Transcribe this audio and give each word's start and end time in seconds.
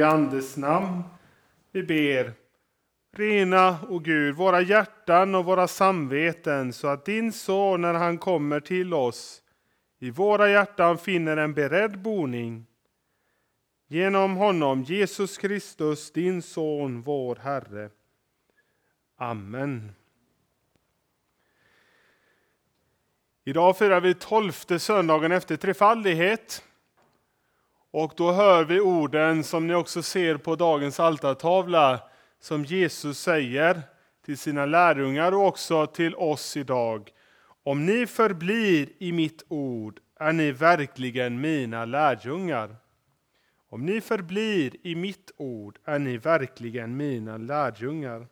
heliga 0.00 0.08
Andes 0.08 0.56
namn. 0.56 1.02
Vi 1.72 1.82
ber. 1.82 2.32
Rena, 3.12 3.78
o 3.88 3.98
Gud, 3.98 4.34
våra 4.34 4.60
hjärtan 4.60 5.34
och 5.34 5.44
våra 5.44 5.68
samveten 5.68 6.72
så 6.72 6.88
att 6.88 7.04
din 7.04 7.32
son, 7.32 7.80
när 7.80 7.94
han 7.94 8.18
kommer 8.18 8.60
till 8.60 8.94
oss, 8.94 9.42
i 9.98 10.10
våra 10.10 10.48
hjärtan 10.48 10.98
finner 10.98 11.36
en 11.36 11.54
beredd 11.54 11.98
boning. 11.98 12.66
Genom 13.88 14.36
honom, 14.36 14.82
Jesus 14.82 15.38
Kristus, 15.38 16.12
din 16.12 16.42
son, 16.42 17.02
vår 17.02 17.36
Herre. 17.36 17.90
Amen. 19.16 19.92
Idag 23.44 23.78
firar 23.78 24.00
vi 24.00 24.14
tolfte 24.14 24.78
söndagen 24.78 25.32
efter 25.32 25.56
trefaldighet. 25.56 26.64
Och 27.90 28.12
då 28.16 28.32
hör 28.32 28.64
vi 28.64 28.80
orden 28.80 29.44
som 29.44 29.66
ni 29.66 29.74
också 29.74 30.02
ser 30.02 30.36
på 30.36 30.56
dagens 30.56 31.00
altartavla 31.00 32.00
som 32.40 32.64
Jesus 32.64 33.18
säger 33.18 33.82
till 34.24 34.38
sina 34.38 34.66
lärjungar 34.66 35.32
och 35.32 35.46
också 35.46 35.86
till 35.86 36.14
oss 36.14 36.56
idag. 36.56 37.10
Om 37.62 37.86
ni 37.86 38.06
förblir 38.06 38.88
i 38.98 39.12
mitt 39.12 39.44
ord 39.48 40.00
är 40.18 40.32
ni 40.32 40.52
verkligen 40.52 41.40
mina 41.40 41.84
lärjungar. 41.84 42.76
Om 43.68 43.86
ni 43.86 44.00
förblir 44.00 44.76
i 44.82 44.94
mitt 44.94 45.30
ord 45.36 45.78
är 45.84 45.98
ni 45.98 46.16
verkligen 46.16 46.96
mina 46.96 47.36
lärjungar. 47.36 48.26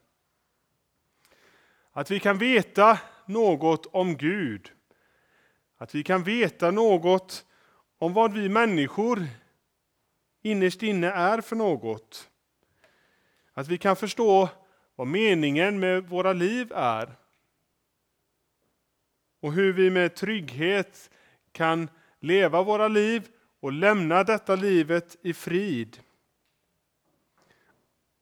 Att 1.92 2.10
vi 2.10 2.20
kan 2.20 2.38
veta 2.38 2.98
något 3.26 3.86
om 3.86 4.16
Gud, 4.16 4.72
att 5.78 5.94
vi 5.94 6.02
kan 6.02 6.22
veta 6.22 6.70
något 6.70 7.44
om 7.98 8.12
vad 8.12 8.32
vi 8.32 8.48
människor 8.48 9.26
innerst 10.42 10.82
inne 10.82 11.10
är 11.10 11.40
för 11.40 11.56
något. 11.56 12.30
Att 13.52 13.68
vi 13.68 13.78
kan 13.78 13.96
förstå 13.96 14.48
vad 14.96 15.06
meningen 15.06 15.78
med 15.80 16.08
våra 16.08 16.32
liv 16.32 16.72
är. 16.74 17.16
Och 19.40 19.52
hur 19.52 19.72
vi 19.72 19.90
med 19.90 20.14
trygghet 20.14 21.10
kan 21.52 21.90
leva 22.20 22.62
våra 22.62 22.88
liv 22.88 23.28
och 23.60 23.72
lämna 23.72 24.24
detta 24.24 24.56
livet 24.56 25.16
i 25.22 25.34
frid. 25.34 26.00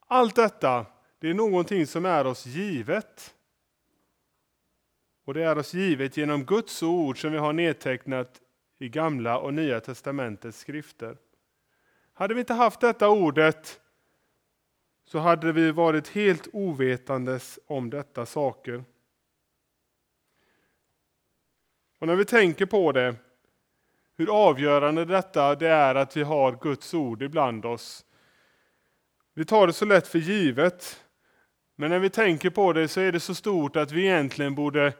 Allt 0.07 0.35
detta 0.35 0.85
det 1.19 1.29
är 1.29 1.33
någonting 1.33 1.87
som 1.87 2.05
är 2.05 2.27
oss 2.27 2.45
givet. 2.45 3.35
Och 5.25 5.33
det 5.33 5.43
är 5.43 5.57
oss 5.57 5.73
givet 5.73 6.17
genom 6.17 6.45
Guds 6.45 6.83
ord 6.83 7.21
som 7.21 7.31
vi 7.31 7.37
har 7.37 7.53
nedtecknat 7.53 8.41
i 8.79 8.89
Gamla 8.89 9.39
och 9.39 9.53
Nya 9.53 9.79
testamentets 9.79 10.59
skrifter. 10.59 11.17
Hade 12.17 12.33
vi 12.33 12.39
inte 12.39 12.53
haft 12.53 12.79
detta 12.79 13.09
ordet 13.09 13.81
så 15.05 15.19
hade 15.19 15.51
vi 15.51 15.71
varit 15.71 16.07
helt 16.07 16.47
ovetandes 16.53 17.59
om 17.65 17.89
detta 17.89 18.25
saker. 18.25 18.83
Och 21.99 22.07
när 22.07 22.15
vi 22.15 22.25
tänker 22.25 22.65
på 22.65 22.91
det, 22.91 23.15
hur 24.15 24.47
avgörande 24.47 25.05
detta 25.05 25.55
det 25.55 25.67
är 25.67 25.95
att 25.95 26.17
vi 26.17 26.23
har 26.23 26.57
Guds 26.61 26.93
ord 26.93 27.21
ibland 27.21 27.65
oss. 27.65 28.05
Vi 29.33 29.45
tar 29.45 29.67
det 29.67 29.73
så 29.73 29.85
lätt 29.85 30.07
för 30.07 30.19
givet. 30.19 31.05
Men 31.75 31.89
när 31.89 31.99
vi 31.99 32.09
tänker 32.09 32.49
på 32.49 32.73
det 32.73 32.87
så 32.87 33.01
är 33.01 33.11
det 33.11 33.19
så 33.19 33.35
stort 33.35 33.75
att 33.75 33.91
vi 33.91 34.01
egentligen 34.01 34.55
borde 34.55 34.93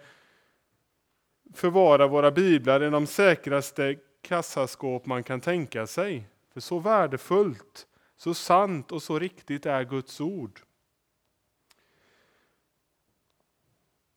förvara 1.53 2.07
våra 2.07 2.31
biblar 2.31 2.83
i 2.83 2.89
de 2.89 3.07
säkraste 3.07 3.95
kassaskåp 4.21 5.05
man 5.05 5.23
kan 5.23 5.41
tänka 5.41 5.87
sig. 5.87 6.27
För 6.57 6.61
så 6.61 6.79
värdefullt, 6.79 7.87
så 8.15 8.33
sant 8.33 8.91
och 8.91 9.03
så 9.03 9.19
riktigt 9.19 9.65
är 9.65 9.83
Guds 9.83 10.21
ord. 10.21 10.59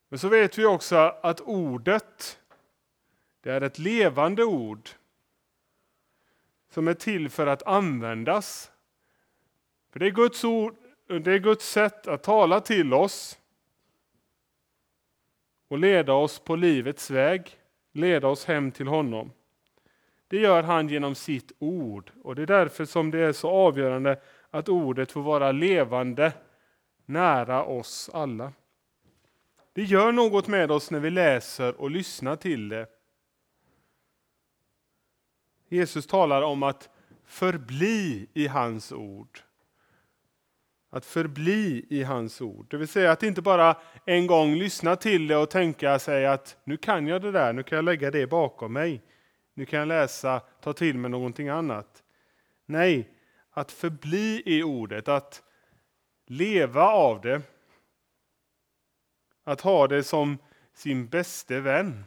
Men 0.09 0.19
så 0.19 0.29
vet 0.29 0.59
vi 0.59 0.67
också 0.67 0.97
att 0.97 1.41
ordet, 1.41 2.41
det 3.41 3.51
är 3.51 3.61
ett 3.61 3.79
levande 3.79 4.45
ord 4.45 4.89
som 6.71 6.89
är 6.89 6.95
till 6.95 7.31
för 7.31 7.47
att 7.47 7.63
användas. 7.63 8.73
För 9.91 10.01
det 10.01 10.07
är 10.07 10.11
Guds 10.11 10.45
ord, 10.45 10.77
det 11.07 11.33
är 11.33 11.39
Guds 11.39 11.71
sätt 11.71 12.07
att 12.07 12.23
tala 12.23 12.61
till 12.61 12.95
oss 12.95 13.39
och 15.69 15.79
leda 15.79 16.13
oss 16.13 16.39
på 16.39 16.57
livets 16.57 17.11
väg, 17.11 17.59
leda 17.93 18.29
oss 18.29 18.45
hem 18.45 18.73
till 18.73 18.87
honom. 18.89 19.33
Det 20.31 20.37
gör 20.37 20.63
han 20.63 20.89
genom 20.89 21.15
sitt 21.15 21.53
ord. 21.59 22.11
Och 22.23 22.35
Det 22.35 22.43
är 22.43 22.47
därför 22.47 22.85
som 22.85 23.11
det 23.11 23.19
är 23.19 23.33
så 23.33 23.51
avgörande 23.51 24.21
att 24.51 24.69
ordet 24.69 25.13
får 25.13 25.23
vara 25.23 25.53
levande 25.53 26.33
nära 27.07 27.65
oss 27.65 28.11
alla. 28.13 28.53
Det 29.73 29.83
gör 29.83 30.13
något 30.13 30.49
med 30.49 30.71
oss 30.71 30.91
när 30.91 31.01
vi 31.01 31.11
läser 31.11 31.81
och 31.81 31.91
lyssnar 31.91 32.37
till 32.37 32.69
det. 32.69 32.87
Jesus 35.69 36.07
talar 36.07 36.43
om 36.43 36.63
att 36.63 36.91
förbli 37.25 38.27
i 38.35 38.47
hans 38.47 38.93
ord. 38.93 39.41
Att 40.91 41.05
förbli 41.05 41.87
i 41.91 42.03
hans 42.03 42.41
ord. 42.41 42.67
Det 42.71 42.77
vill 42.77 42.89
säga 42.89 43.13
att 43.13 43.23
inte 43.23 43.43
bara 43.43 43.77
en 44.05 44.27
gång 44.27 44.55
lyssna 44.55 44.97
till 44.97 45.27
det 45.27 45.37
och 45.37 45.51
tänka 45.51 45.99
sig 45.99 46.27
att 46.27 46.57
nu 46.65 46.77
kan 46.77 47.07
jag 47.07 47.23
det 47.23 47.33
där, 47.33 47.53
nu 47.53 47.63
kan 47.63 47.77
jag 47.77 47.85
lägga 47.85 48.11
det 48.11 48.27
bakom 48.27 48.73
mig. 48.73 49.03
Nu 49.61 49.67
kan 49.67 49.79
jag 49.79 49.89
läsa, 49.89 50.41
ta 50.61 50.73
till 50.73 50.99
mig 50.99 51.11
någonting 51.11 51.49
annat. 51.49 52.03
Nej, 52.67 53.09
att 53.51 53.73
förbli 53.73 54.43
i 54.47 54.63
ordet, 54.63 55.09
att 55.09 55.43
leva 56.27 56.83
av 56.83 57.21
det. 57.21 57.43
Att 59.45 59.61
ha 59.61 59.87
det 59.87 60.03
som 60.03 60.39
sin 60.75 61.09
bäste 61.09 61.61
vän. 61.61 62.05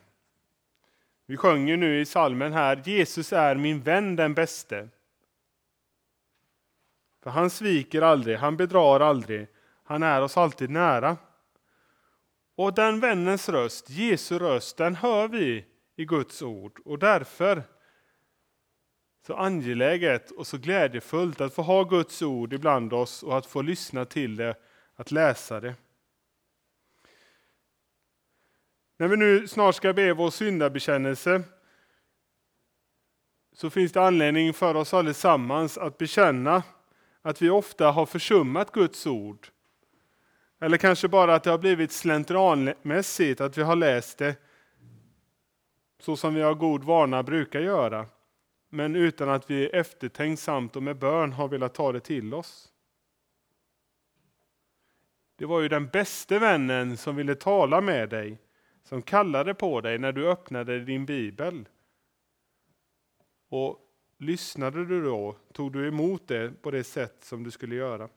Vi 1.26 1.38
sjunger 1.38 1.78
nu 1.78 2.02
i 2.02 2.06
salmen 2.06 2.54
här, 2.54 2.82
Jesus 2.86 3.34
är 3.34 3.56
min 3.56 3.82
vän 3.82 4.16
den 4.16 4.34
bäste. 4.34 4.90
För 7.24 7.30
han 7.30 7.50
sviker 7.50 8.02
aldrig, 8.02 8.38
han 8.38 8.58
bedrar 8.58 9.00
aldrig, 9.00 9.48
han 9.84 10.04
är 10.04 10.22
oss 10.22 10.38
alltid 10.38 10.70
nära. 10.70 11.18
Och 12.56 12.74
den 12.74 13.00
vännens 13.00 13.50
röst, 13.50 13.90
Jesu 13.90 14.40
röst, 14.40 14.78
den 14.78 14.96
hör 14.96 15.28
vi 15.28 15.66
i 15.96 16.06
Guds 16.06 16.42
ord. 16.42 16.80
Och 16.86 17.00
därför 17.00 17.64
så 19.28 19.36
angeläget 19.36 20.32
och 20.32 20.48
så 20.48 20.58
glädjefullt 20.58 21.42
att 21.42 21.54
få 21.54 21.62
ha 21.62 21.84
Guds 21.84 22.22
ord 22.22 22.54
ibland 22.54 22.94
oss 22.94 23.24
och 23.24 23.38
att 23.38 23.46
få 23.46 23.62
lyssna 23.62 24.06
till 24.06 24.36
det, 24.36 24.56
att 24.96 25.12
läsa 25.12 25.60
det. 25.60 25.76
När 28.98 29.08
vi 29.08 29.18
nu 29.18 29.48
snart 29.48 29.76
ska 29.76 29.94
be 29.94 30.14
vår 30.14 30.30
syndabekännelse 30.30 31.44
så 33.54 33.70
finns 33.70 33.92
det 33.92 34.02
anledning 34.02 34.54
för 34.54 34.76
oss 34.76 34.94
allesammans 34.94 35.78
att 35.78 35.98
bekänna 35.98 36.64
att 37.22 37.42
vi 37.42 37.50
ofta 37.50 37.92
har 37.92 38.06
försummat 38.06 38.72
Guds 38.72 39.08
ord. 39.08 39.48
Eller 40.60 40.78
kanske 40.78 41.08
bara 41.08 41.36
att 41.36 41.44
det 41.44 41.52
har 41.52 41.58
blivit 41.58 41.92
slentrianmässigt, 41.92 43.42
att 43.42 43.58
vi 43.58 43.62
har 43.62 43.76
läst 43.76 44.18
det 44.18 44.36
så 46.04 46.18
som 46.18 46.34
vi 46.34 46.42
har 46.42 46.54
god 46.54 46.84
vana 46.84 47.24
brukar 47.24 47.60
göra, 47.60 48.06
men 48.70 48.96
utan 48.96 49.30
att 49.30 49.50
vi 49.50 49.68
eftertänksamt 49.68 50.76
och 50.76 50.84
med 50.84 50.98
bön 50.98 51.32
har 51.32 51.48
velat 51.48 51.74
ta 51.74 51.92
det 51.92 52.00
till 52.00 52.34
oss. 52.34 52.72
Det 55.36 55.46
var 55.46 55.62
ju 55.62 55.68
den 55.68 55.88
bäste 55.88 56.40
vännen 56.40 56.98
som 56.98 57.16
ville 57.16 57.36
tala 57.36 57.82
med 57.82 58.10
dig, 58.10 58.38
som 58.84 59.02
kallade 59.02 59.54
på 59.54 59.82
dig 59.82 59.98
när 59.98 60.12
du 60.12 60.30
öppnade 60.30 60.80
din 60.80 61.06
bibel. 61.06 61.66
Och 63.50 63.80
lyssnade 64.18 64.86
du 64.86 65.04
då, 65.04 65.36
tog 65.54 65.72
du 65.72 65.88
emot 65.88 66.28
det 66.28 66.62
på 66.62 66.72
det 66.72 66.84
sätt 66.84 67.18
som 67.24 67.44
du 67.44 67.52
skulle 67.52 67.76
göra. 67.76 68.10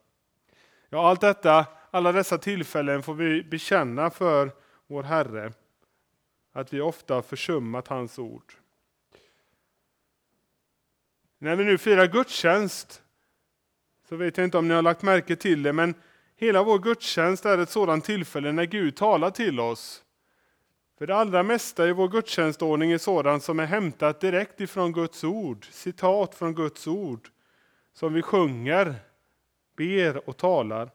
Ja, 0.89 1.09
allt 1.09 1.21
detta, 1.21 1.67
alla 1.91 2.13
dessa 2.13 2.39
tillfällen 2.39 3.03
får 3.03 3.15
vi 3.15 3.43
bekänna 3.43 4.11
för 4.11 4.51
vår 4.87 5.03
Herre 5.03 5.53
att 6.57 6.73
vi 6.73 6.81
ofta 6.81 7.15
har 7.15 7.23
försummat 7.23 7.89
hans 7.89 8.19
ord. 8.19 8.53
När 11.39 11.57
vi 11.57 11.65
nu 11.65 11.79
firar 11.79 12.07
gudstjänst 12.07 13.03
så 14.09 14.17
vet 14.17 14.37
jag 14.37 14.45
inte 14.45 14.59
om 14.59 14.69
ni 14.69 14.75
har 14.75 14.83
lagt 14.83 15.03
märke 15.03 15.37
till 15.37 15.63
det, 15.63 15.73
men 15.73 15.95
hela 16.37 16.63
vår 16.63 16.79
gudstjänst 16.79 17.47
är 17.47 17.59
ett 17.59 17.71
sådant 17.71 18.05
tillfälle 18.05 18.53
när 18.53 18.65
Gud 18.65 18.97
talar 18.97 19.31
till 19.31 19.61
oss. 19.61 20.05
För 20.99 21.07
det 21.07 21.17
allra 21.17 21.43
mesta 21.43 21.89
i 21.89 21.93
vår 21.93 22.09
gudstjänstordning 22.09 22.93
är 22.93 22.99
sådant 22.99 23.43
som 23.43 23.61
är 23.61 23.67
hämtat 23.67 24.21
direkt 24.21 24.61
ifrån 24.61 24.93
Guds 24.93 25.25
ord, 25.25 25.67
citat 25.71 26.35
från 26.35 26.55
Guds 26.55 26.87
ord, 26.87 27.29
som 27.93 28.13
vi 28.13 28.23
sjunger, 28.23 28.95
ber 29.77 30.29
och 30.29 30.37
talar. 30.37 30.91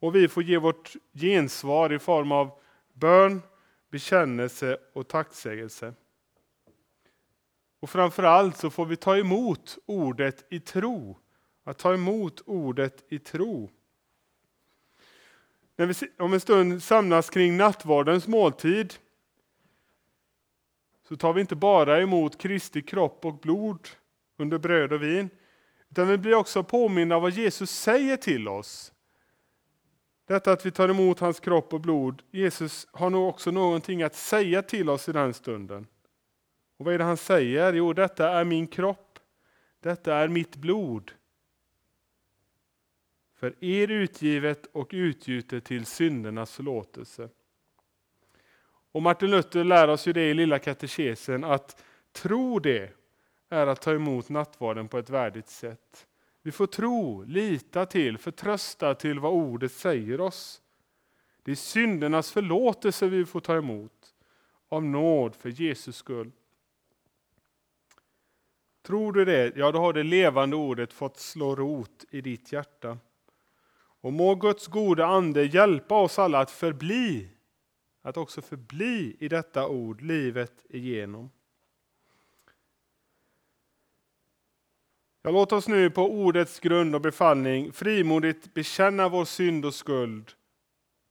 Och 0.00 0.14
vi 0.14 0.28
får 0.28 0.42
ge 0.42 0.58
vårt 0.58 0.92
gensvar 1.12 1.92
i 1.92 1.98
form 1.98 2.32
av 2.32 2.50
bön, 2.92 3.42
bekännelse 3.94 4.78
och 4.92 5.08
tacksägelse. 5.08 5.94
Och 7.80 7.90
framförallt 7.90 8.56
så 8.56 8.70
får 8.70 8.86
vi 8.86 8.96
ta 8.96 9.16
emot 9.16 9.78
ordet 9.86 10.46
i 10.50 10.60
tro. 10.60 11.18
Att 11.64 11.78
ta 11.78 11.94
emot 11.94 12.42
ordet 12.46 13.04
i 13.08 13.18
tro. 13.18 13.70
När 15.76 15.86
vi 15.86 15.94
om 16.18 16.32
en 16.32 16.40
stund 16.40 16.82
samlas 16.82 17.30
kring 17.30 17.56
nattvardens 17.56 18.26
måltid 18.26 18.94
så 21.08 21.16
tar 21.16 21.32
vi 21.32 21.40
inte 21.40 21.56
bara 21.56 22.00
emot 22.00 22.38
Kristi 22.38 22.82
kropp 22.82 23.24
och 23.24 23.38
blod 23.38 23.88
under 24.36 24.58
bröd 24.58 24.92
och 24.92 25.02
vin, 25.02 25.30
utan 25.90 26.08
vi 26.08 26.18
blir 26.18 26.34
också 26.34 26.62
påminna 26.62 27.16
om 27.16 27.22
vad 27.22 27.32
Jesus 27.32 27.70
säger 27.70 28.16
till 28.16 28.48
oss. 28.48 28.93
Detta 30.26 30.52
att 30.52 30.66
vi 30.66 30.70
tar 30.70 30.88
emot 30.88 31.20
hans 31.20 31.40
kropp 31.40 31.72
och 31.72 31.80
blod, 31.80 32.22
Jesus 32.30 32.86
har 32.92 33.10
nog 33.10 33.28
också 33.28 33.50
någonting 33.50 34.02
att 34.02 34.14
säga 34.14 34.62
till 34.62 34.90
oss 34.90 35.08
i 35.08 35.12
den 35.12 35.34
stunden. 35.34 35.86
Och 36.76 36.84
vad 36.84 36.94
är 36.94 36.98
det 36.98 37.04
han 37.04 37.16
säger? 37.16 37.72
Jo, 37.72 37.92
detta 37.92 38.30
är 38.30 38.44
min 38.44 38.66
kropp, 38.66 39.18
detta 39.80 40.14
är 40.14 40.28
mitt 40.28 40.56
blod. 40.56 41.12
För 43.36 43.64
er 43.64 43.90
utgivet 43.90 44.66
och 44.66 44.90
utgjutet 44.92 45.64
till 45.64 45.86
syndernas 45.86 46.52
förlåtelse. 46.52 47.28
Och 48.92 49.02
Martin 49.02 49.30
Luther 49.30 49.64
lär 49.64 49.88
oss 49.88 50.08
ju 50.08 50.12
det 50.12 50.30
i 50.30 50.34
Lilla 50.34 50.58
katekesen 50.58 51.44
att 51.44 51.84
tro 52.12 52.58
det 52.58 52.92
är 53.48 53.66
att 53.66 53.80
ta 53.80 53.92
emot 53.92 54.28
nattvarden 54.28 54.88
på 54.88 54.98
ett 54.98 55.10
värdigt 55.10 55.48
sätt. 55.48 56.06
Vi 56.46 56.52
får 56.52 56.66
tro, 56.66 57.22
lita 57.22 57.86
till, 57.86 58.18
förtrösta 58.18 58.94
till 58.94 59.18
vad 59.18 59.32
ordet 59.32 59.72
säger 59.72 60.20
oss. 60.20 60.62
Det 61.42 61.50
är 61.50 61.56
syndernas 61.56 62.32
förlåtelse 62.32 63.08
vi 63.08 63.24
får 63.24 63.40
ta 63.40 63.56
emot 63.56 64.14
av 64.68 64.84
nåd 64.84 65.34
för 65.36 65.48
Jesus 65.48 65.96
skull. 65.96 66.32
Tror 68.82 69.12
du 69.12 69.24
det, 69.24 69.56
ja 69.56 69.72
då 69.72 69.78
har 69.78 69.92
det 69.92 70.02
levande 70.02 70.56
ordet 70.56 70.92
fått 70.92 71.18
slå 71.18 71.56
rot 71.56 72.04
i 72.10 72.20
ditt 72.20 72.52
hjärta. 72.52 72.98
Och 73.76 74.12
må 74.12 74.34
Guds 74.34 74.66
goda 74.66 75.06
ande 75.06 75.44
hjälpa 75.44 75.94
oss 75.94 76.18
alla 76.18 76.38
att 76.38 76.50
förbli, 76.50 77.28
att 78.02 78.16
också 78.16 78.42
förbli 78.42 79.16
i 79.20 79.28
detta 79.28 79.68
ord 79.68 80.00
livet 80.00 80.64
igenom. 80.68 81.30
Ja, 85.26 85.30
låt 85.30 85.52
oss 85.52 85.68
nu 85.68 85.90
på 85.90 86.10
ordets 86.10 86.60
grund 86.60 86.94
och 86.94 87.00
befallning 87.00 87.72
frimodigt 87.72 88.54
bekänna 88.54 89.08
vår 89.08 89.24
synd 89.24 89.64
och 89.64 89.74
skuld 89.74 90.32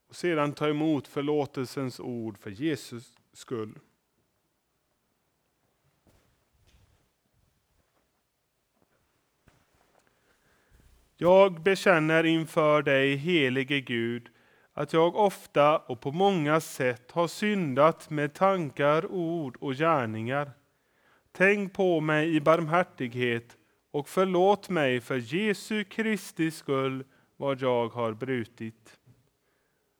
och 0.10 0.16
sedan 0.16 0.54
ta 0.54 0.68
emot 0.68 1.08
förlåtelsens 1.08 2.00
ord 2.00 2.38
för 2.38 2.50
Jesus 2.50 3.14
skull. 3.34 3.80
Jag 11.18 11.62
bekänner 11.62 12.24
inför 12.24 12.82
dig, 12.82 13.16
helige 13.16 13.82
Gud, 13.82 14.30
att 14.74 14.94
jag 14.94 15.16
ofta 15.16 15.78
och 15.78 16.02
på 16.02 16.12
många 16.12 16.62
sätt 16.62 17.12
har 17.12 17.28
syndat 17.28 18.10
med 18.10 18.34
tankar, 18.34 19.12
ord 19.12 19.58
och 19.60 19.74
gärningar. 19.74 20.52
Tänk 21.32 21.74
på 21.74 22.00
mig 22.00 22.36
i 22.36 22.42
barmhärtighet 22.42 23.58
och 23.94 24.10
förlåt 24.10 24.70
mig 24.70 25.02
för 25.02 25.18
Jesu 25.18 25.84
Kristi 25.84 26.52
skull 26.52 27.04
vad 27.38 27.62
jag 27.62 27.90
har 27.90 28.14
brutit. 28.14 29.00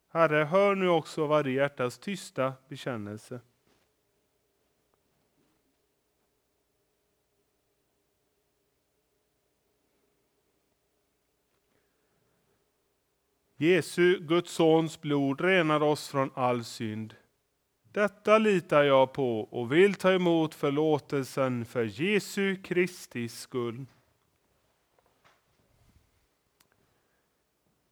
Herre, 0.10 0.44
hör 0.44 0.76
nu 0.76 0.90
också 0.90 1.28
varje 1.28 1.54
hjärtas 1.54 2.00
tysta 2.00 2.54
bekännelse. 2.70 3.40
Jesu, 13.56 14.20
Guds 14.20 14.52
sons 14.52 15.02
blod 15.02 15.42
renar 15.42 15.84
oss 15.84 16.08
från 16.08 16.32
all 16.34 16.64
synd. 16.64 17.16
Detta 17.94 18.38
litar 18.38 18.84
jag 18.84 19.14
på 19.14 19.42
och 19.42 19.72
vill 19.72 19.94
ta 19.94 20.12
emot 20.12 20.56
förlåtelsen 20.56 21.66
för 21.66 21.84
Jesu 21.84 22.56
Kristi 22.56 23.30
skull. 23.30 23.86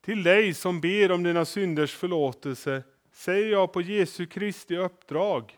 Till 0.01 0.23
dig 0.23 0.53
som 0.53 0.81
ber 0.81 1.11
om 1.11 1.23
dina 1.23 1.45
synders 1.45 1.95
förlåtelse 1.95 2.83
säger 3.11 3.51
jag 3.51 3.73
på 3.73 3.81
Jesu 3.81 4.25
Kristi 4.25 4.77
uppdrag. 4.77 5.57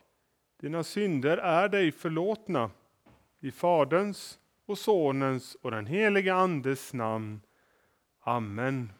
Dina 0.59 0.83
synder 0.83 1.37
är 1.37 1.69
dig 1.69 1.91
förlåtna. 1.91 2.71
I 3.39 3.51
Faderns 3.51 4.39
och 4.65 4.77
Sonens 4.77 5.55
och 5.61 5.71
den 5.71 5.85
helige 5.85 6.33
Andes 6.33 6.93
namn. 6.93 7.41
Amen. 8.19 8.91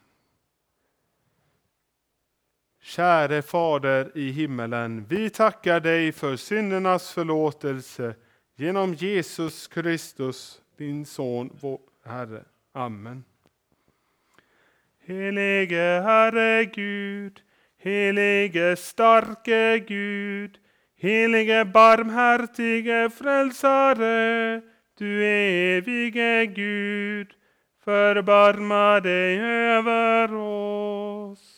Käre 2.84 3.42
Fader 3.42 4.10
i 4.14 4.30
himmelen, 4.30 5.06
vi 5.08 5.30
tackar 5.30 5.80
dig 5.80 6.12
för 6.12 6.36
syndernas 6.36 7.12
förlåtelse 7.12 8.14
genom 8.56 8.94
Jesus 8.94 9.66
Kristus, 9.66 10.60
din 10.76 11.06
Son, 11.06 11.50
vår 11.60 11.78
Herre. 12.04 12.44
Amen. 12.72 13.24
Helige 15.06 16.02
Herre 16.04 16.64
Gud, 16.64 17.40
helige 17.78 18.76
starke 18.76 19.78
Gud, 19.78 20.58
helige 20.96 21.64
barmhärtige 21.64 23.10
frälsare, 23.10 24.60
du 24.98 25.24
evige 25.24 26.46
Gud, 26.46 27.34
förbarma 27.84 29.00
dig 29.00 29.40
över 29.40 30.34
oss. 30.34 31.53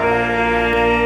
dig 0.03 1.00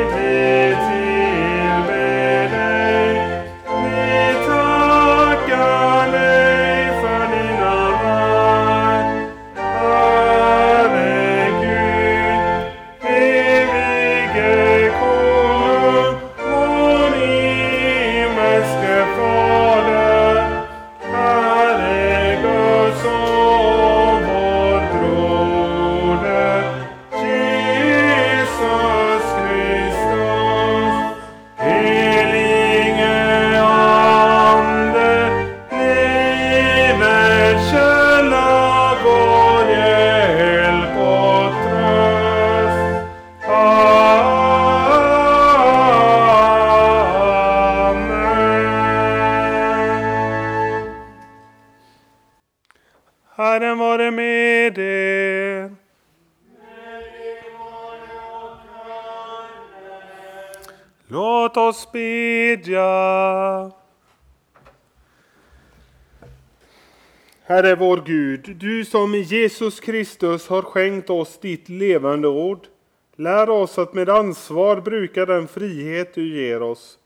Herre 67.56 67.76
vår 67.76 68.02
Gud, 68.06 68.56
du 68.60 68.86
som 68.86 69.16
i 69.16 69.22
Jesus 69.22 69.80
Kristus 69.80 70.48
har 70.48 70.62
skänkt 70.62 71.10
oss 71.10 71.40
ditt 71.40 71.70
levande 71.70 72.28
ord. 72.28 72.68
Lär 73.16 73.50
oss 73.50 73.78
att 73.78 73.94
med 73.94 74.10
ansvar 74.10 74.82
bruka 74.82 75.26
den 75.26 75.48
frihet 75.48 76.14
du 76.14 76.36
ger 76.36 76.62
oss, 76.62 77.00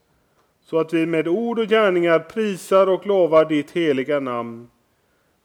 så 0.61 0.79
att 0.79 0.93
vi 0.93 1.05
med 1.05 1.27
ord 1.27 1.59
och 1.59 1.67
gärningar 1.67 2.19
prisar 2.19 2.87
och 2.87 3.07
lovar 3.07 3.45
ditt 3.45 3.71
heliga 3.71 4.19
namn. 4.19 4.69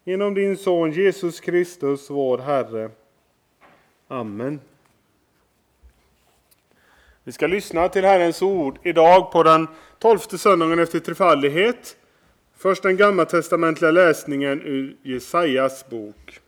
Genom 0.05 0.35
din 0.35 0.57
son 0.57 0.93
Jesus 0.93 1.41
Kristus, 1.41 2.11
vår 2.11 2.39
Herre. 2.39 2.91
Amen. 4.09 4.61
Vi 7.25 7.33
ska 7.33 7.47
lyssna 7.47 7.89
till 7.89 8.05
Herrens 8.05 8.43
ord 8.43 8.79
idag 8.83 9.33
på 9.33 9.43
den 9.43 9.69
tolfte 9.99 10.39
söndagen 10.39 10.79
efter 10.79 10.99
trefaldighet. 10.99 11.97
Först 12.65 12.83
den 12.83 12.97
gammaltestamentliga 12.97 13.91
läsningen 13.91 14.63
ur 14.63 14.97
Jesajas 15.03 15.89
bok. 15.91 16.41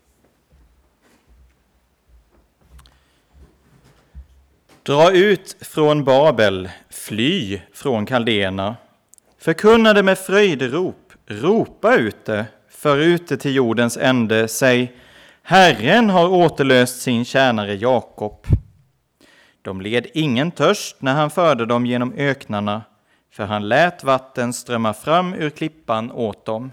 Dra 4.83 5.13
ut 5.13 5.57
från 5.61 6.05
Babel, 6.05 6.71
fly 6.91 7.61
från 7.73 8.07
kaldéerna. 8.07 8.77
Förkunna 9.39 9.93
det 9.93 10.03
med 10.03 10.19
fröjderop, 10.19 11.13
ropa 11.27 11.97
ut 11.97 12.25
det, 12.25 12.47
för 12.69 12.99
ut 12.99 13.29
det 13.29 13.37
till 13.37 13.55
jordens 13.55 13.97
ände, 13.97 14.49
säg 14.49 14.97
Herren 15.43 16.11
har 16.11 16.29
återlöst 16.29 17.01
sin 17.01 17.25
tjänare 17.25 17.75
Jakob. 17.75 18.47
De 19.63 19.81
led 19.81 20.07
ingen 20.15 20.51
törst 20.51 20.97
när 20.99 21.15
han 21.15 21.31
förde 21.31 21.67
dem 21.67 21.87
genom 21.87 22.13
öknarna, 22.17 22.83
för 23.37 23.45
han 23.45 23.69
lät 23.69 24.05
vatten 24.05 24.52
strömma 24.52 24.95
fram 24.95 25.35
ur 25.35 25.50
klippan 25.50 26.12
åt 26.12 26.45
dem. 26.45 26.73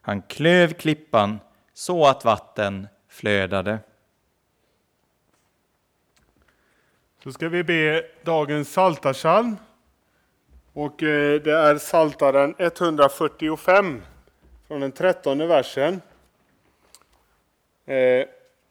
Han 0.00 0.22
klöv 0.22 0.72
klippan 0.72 1.40
så 1.72 2.06
att 2.06 2.24
vatten 2.24 2.88
flödade. 3.08 3.78
Så 7.22 7.32
ska 7.32 7.48
vi 7.48 7.64
be 7.64 8.04
dagens 8.22 8.72
saltarsalm. 8.72 9.56
Och 10.72 11.02
eh, 11.02 11.40
det 11.40 11.52
är 11.52 11.78
saltaren 11.78 12.54
145 12.58 14.02
från 14.68 14.80
den 14.80 14.92
trettonde 14.92 15.46
versen. 15.46 16.00
Eh, 17.86 18.26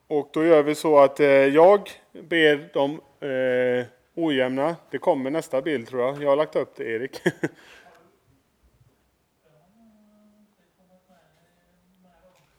och 0.08 0.30
då 0.34 0.46
gör 0.46 0.64
vi 0.64 0.76
så 0.76 1.00
att 1.00 1.20
eh, 1.20 1.28
jag 1.28 1.90
ber 2.14 2.74
de 2.74 3.02
ojämna. 4.26 4.76
Det 4.90 4.98
kommer 4.98 5.30
nästa 5.30 5.62
bild 5.62 5.88
tror 5.88 6.02
jag. 6.02 6.24
Jag 6.24 6.30
har 6.30 6.36
lagt 6.36 6.56
upp 6.56 6.76
det 6.76 6.84
Erik. 6.84 7.22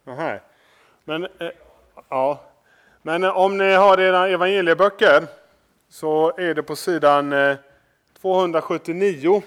Aha. 0.07 0.39
Men, 1.05 1.25
eh, 1.25 1.51
ja. 2.09 2.41
Men 3.03 3.25
eh, 3.25 3.37
om 3.37 3.59
ni 3.59 3.73
har 3.73 4.01
era 4.01 4.29
evangelieböcker 4.29 5.27
så 5.89 6.33
är 6.37 6.55
det 6.55 6.63
på 6.63 6.77
sidan 6.77 7.33
eh, 7.33 7.57
279. 8.21 9.43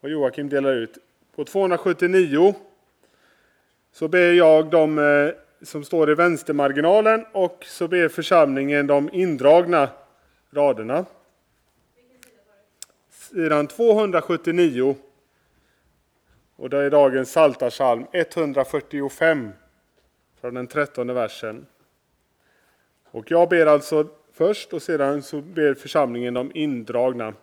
Och 0.00 0.10
Joakim 0.10 0.48
delar 0.48 0.72
ut. 0.72 0.98
På 1.36 1.44
279 1.44 2.54
så 3.92 4.08
ber 4.08 4.32
jag 4.32 4.70
de 4.70 4.98
eh, 4.98 5.30
som 5.62 5.84
står 5.84 6.10
i 6.10 6.14
vänstermarginalen 6.14 7.24
och 7.32 7.64
så 7.66 7.88
ber 7.88 8.08
församlingen 8.08 8.86
de 8.86 9.10
indragna 9.12 9.88
raderna. 10.50 11.04
Sidan 13.10 13.66
279. 13.66 14.96
Och 16.56 16.70
det 16.70 16.78
är 16.78 16.90
dagens 16.90 17.32
Saltarsalm 17.32 18.06
145 18.12 19.52
från 20.40 20.54
den 20.54 20.66
trettonde 20.66 21.12
versen. 21.14 21.66
Och 23.10 23.30
jag 23.30 23.48
ber 23.48 23.66
alltså 23.66 24.08
först 24.32 24.72
och 24.72 24.82
sedan 24.82 25.22
så 25.22 25.40
ber 25.40 25.74
församlingen 25.74 26.34
de 26.34 26.50
indragna. 26.54 27.34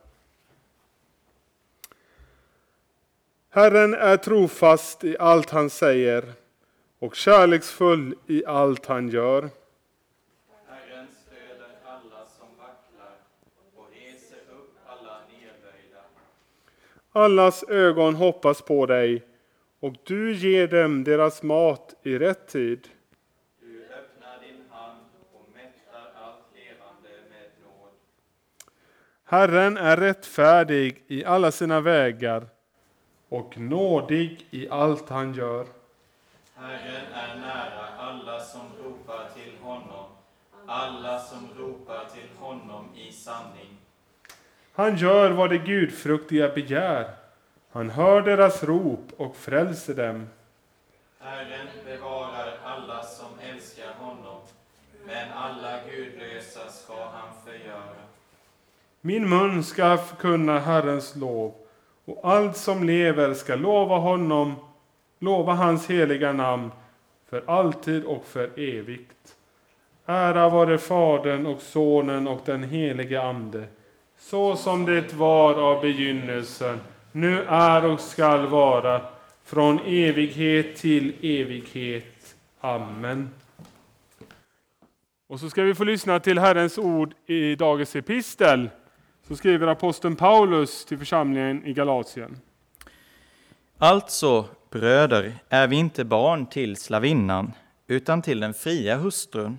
Herren 3.50 3.94
är 3.94 4.18
trofast 4.18 5.04
i 5.04 5.18
allt 5.18 5.50
han 5.50 5.70
säger 5.70 6.34
och 7.00 7.16
kärleksfull 7.16 8.16
i 8.28 8.46
allt 8.46 8.86
han 8.86 9.10
gör. 9.10 9.50
Herren 10.68 11.08
stöder 11.26 11.70
alla 11.86 12.26
som 12.38 12.48
vacklar 12.58 13.16
och 13.76 13.90
reser 13.94 14.38
upp 14.38 14.76
alla 14.86 15.20
nedböjda. 15.32 16.02
Allas 17.18 17.64
ögon 17.64 18.16
hoppas 18.16 18.62
på 18.62 18.86
dig 18.86 19.24
och 19.80 19.96
du 20.04 20.34
ger 20.34 20.68
dem 20.68 21.04
deras 21.04 21.44
mat 21.44 21.96
i 22.04 22.18
rätt 22.18 22.48
tid. 22.48 22.88
Herren 29.24 29.78
är 29.78 29.98
rättfärdig 29.98 31.04
i 31.08 31.26
alla 31.26 31.52
sina 31.52 31.82
vägar 31.82 32.48
och 33.30 33.58
nådig 33.58 34.48
i 34.52 34.70
allt 34.70 35.10
han 35.10 35.34
gör. 35.34 35.68
Herren 36.56 37.06
är 37.14 37.36
nära 37.36 37.88
alla 37.98 38.40
som 38.40 38.62
ropar 38.84 39.30
till 39.36 39.58
honom, 39.62 40.06
alla 40.66 41.20
som 41.20 41.50
ropar 41.58 42.06
till 42.14 42.38
honom 42.40 42.86
i 42.96 43.12
sanning. 43.12 43.77
Han 44.78 44.96
gör 44.96 45.32
vad 45.32 45.50
de 45.50 45.58
gudfruktiga 45.58 46.50
begär. 46.50 47.10
Han 47.72 47.90
hör 47.90 48.22
deras 48.22 48.64
rop 48.64 49.14
och 49.18 49.36
frälser 49.36 49.94
dem. 49.94 50.30
Herren 51.20 51.68
bevarar 51.86 52.58
alla 52.64 53.04
som 53.04 53.28
älskar 53.54 53.94
honom, 54.00 54.42
men 55.06 55.32
alla 55.34 55.80
gudlösa 55.90 56.70
ska 56.70 56.94
han 56.94 57.30
förgöra. 57.46 57.96
Min 59.02 59.30
mun 59.30 59.64
ska 59.64 59.98
förkunna 59.98 60.60
Herrens 60.60 61.16
lov 61.16 61.54
och 62.06 62.20
allt 62.24 62.58
som 62.58 62.84
lever 62.84 63.34
ska 63.34 63.56
lova 63.56 63.98
honom, 63.98 64.56
lova 65.20 65.54
hans 65.54 65.90
heliga 65.90 66.34
namn 66.34 66.72
för 67.30 67.44
alltid 67.48 68.06
och 68.06 68.26
för 68.26 68.60
evigt. 68.60 69.36
Ära 70.06 70.50
vare 70.50 70.78
Fadern 70.78 71.46
och 71.46 71.62
Sonen 71.62 72.28
och 72.28 72.42
den 72.46 72.64
helige 72.64 73.22
Ande, 73.22 73.68
så 74.20 74.56
som 74.56 74.86
det 74.86 75.14
var 75.14 75.54
av 75.54 75.82
begynnelsen, 75.82 76.80
nu 77.12 77.44
är 77.44 77.86
och 77.86 78.00
skall 78.00 78.48
vara, 78.48 79.02
från 79.44 79.80
evighet 79.80 80.76
till 80.76 81.14
evighet. 81.22 82.36
Amen. 82.62 83.30
Och 85.28 85.40
så 85.40 85.50
ska 85.50 85.64
vi 85.64 85.76
få 85.76 85.84
lyssna 85.84 86.20
till 86.20 86.40
Herrens 86.40 86.78
ord 86.78 87.14
i 87.26 87.56
dagens 87.56 87.96
epistel 87.96 88.70
så 89.28 89.36
skriver 89.36 89.68
aposteln 89.68 90.16
Paulus 90.16 90.86
till 90.86 90.98
församlingen 90.98 91.66
i 91.66 91.74
Galatien. 91.74 92.40
Alltså, 93.78 94.46
bröder, 94.70 95.34
är 95.50 95.68
vi 95.68 95.76
inte 95.76 96.06
barn 96.06 96.46
till 96.46 96.76
slavinnan, 96.76 97.52
utan 97.88 98.22
till 98.22 98.40
den 98.40 98.54
fria 98.54 98.98
hustrun. 98.98 99.58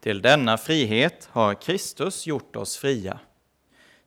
Till 0.00 0.22
denna 0.22 0.58
frihet 0.58 1.28
har 1.32 1.54
Kristus 1.54 2.26
gjort 2.26 2.56
oss 2.56 2.76
fria. 2.76 3.18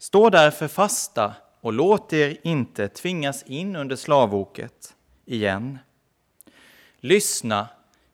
Stå 0.02 0.30
därför 0.30 0.68
fasta 0.68 1.34
och 1.62 1.74
låt 1.74 2.14
er 2.14 2.38
inte 2.44 2.88
tvingas 2.88 3.44
in 3.44 3.76
under 3.76 3.96
slavoket 3.96 4.96
igen. 5.26 5.80
Lyssna, 7.00 7.68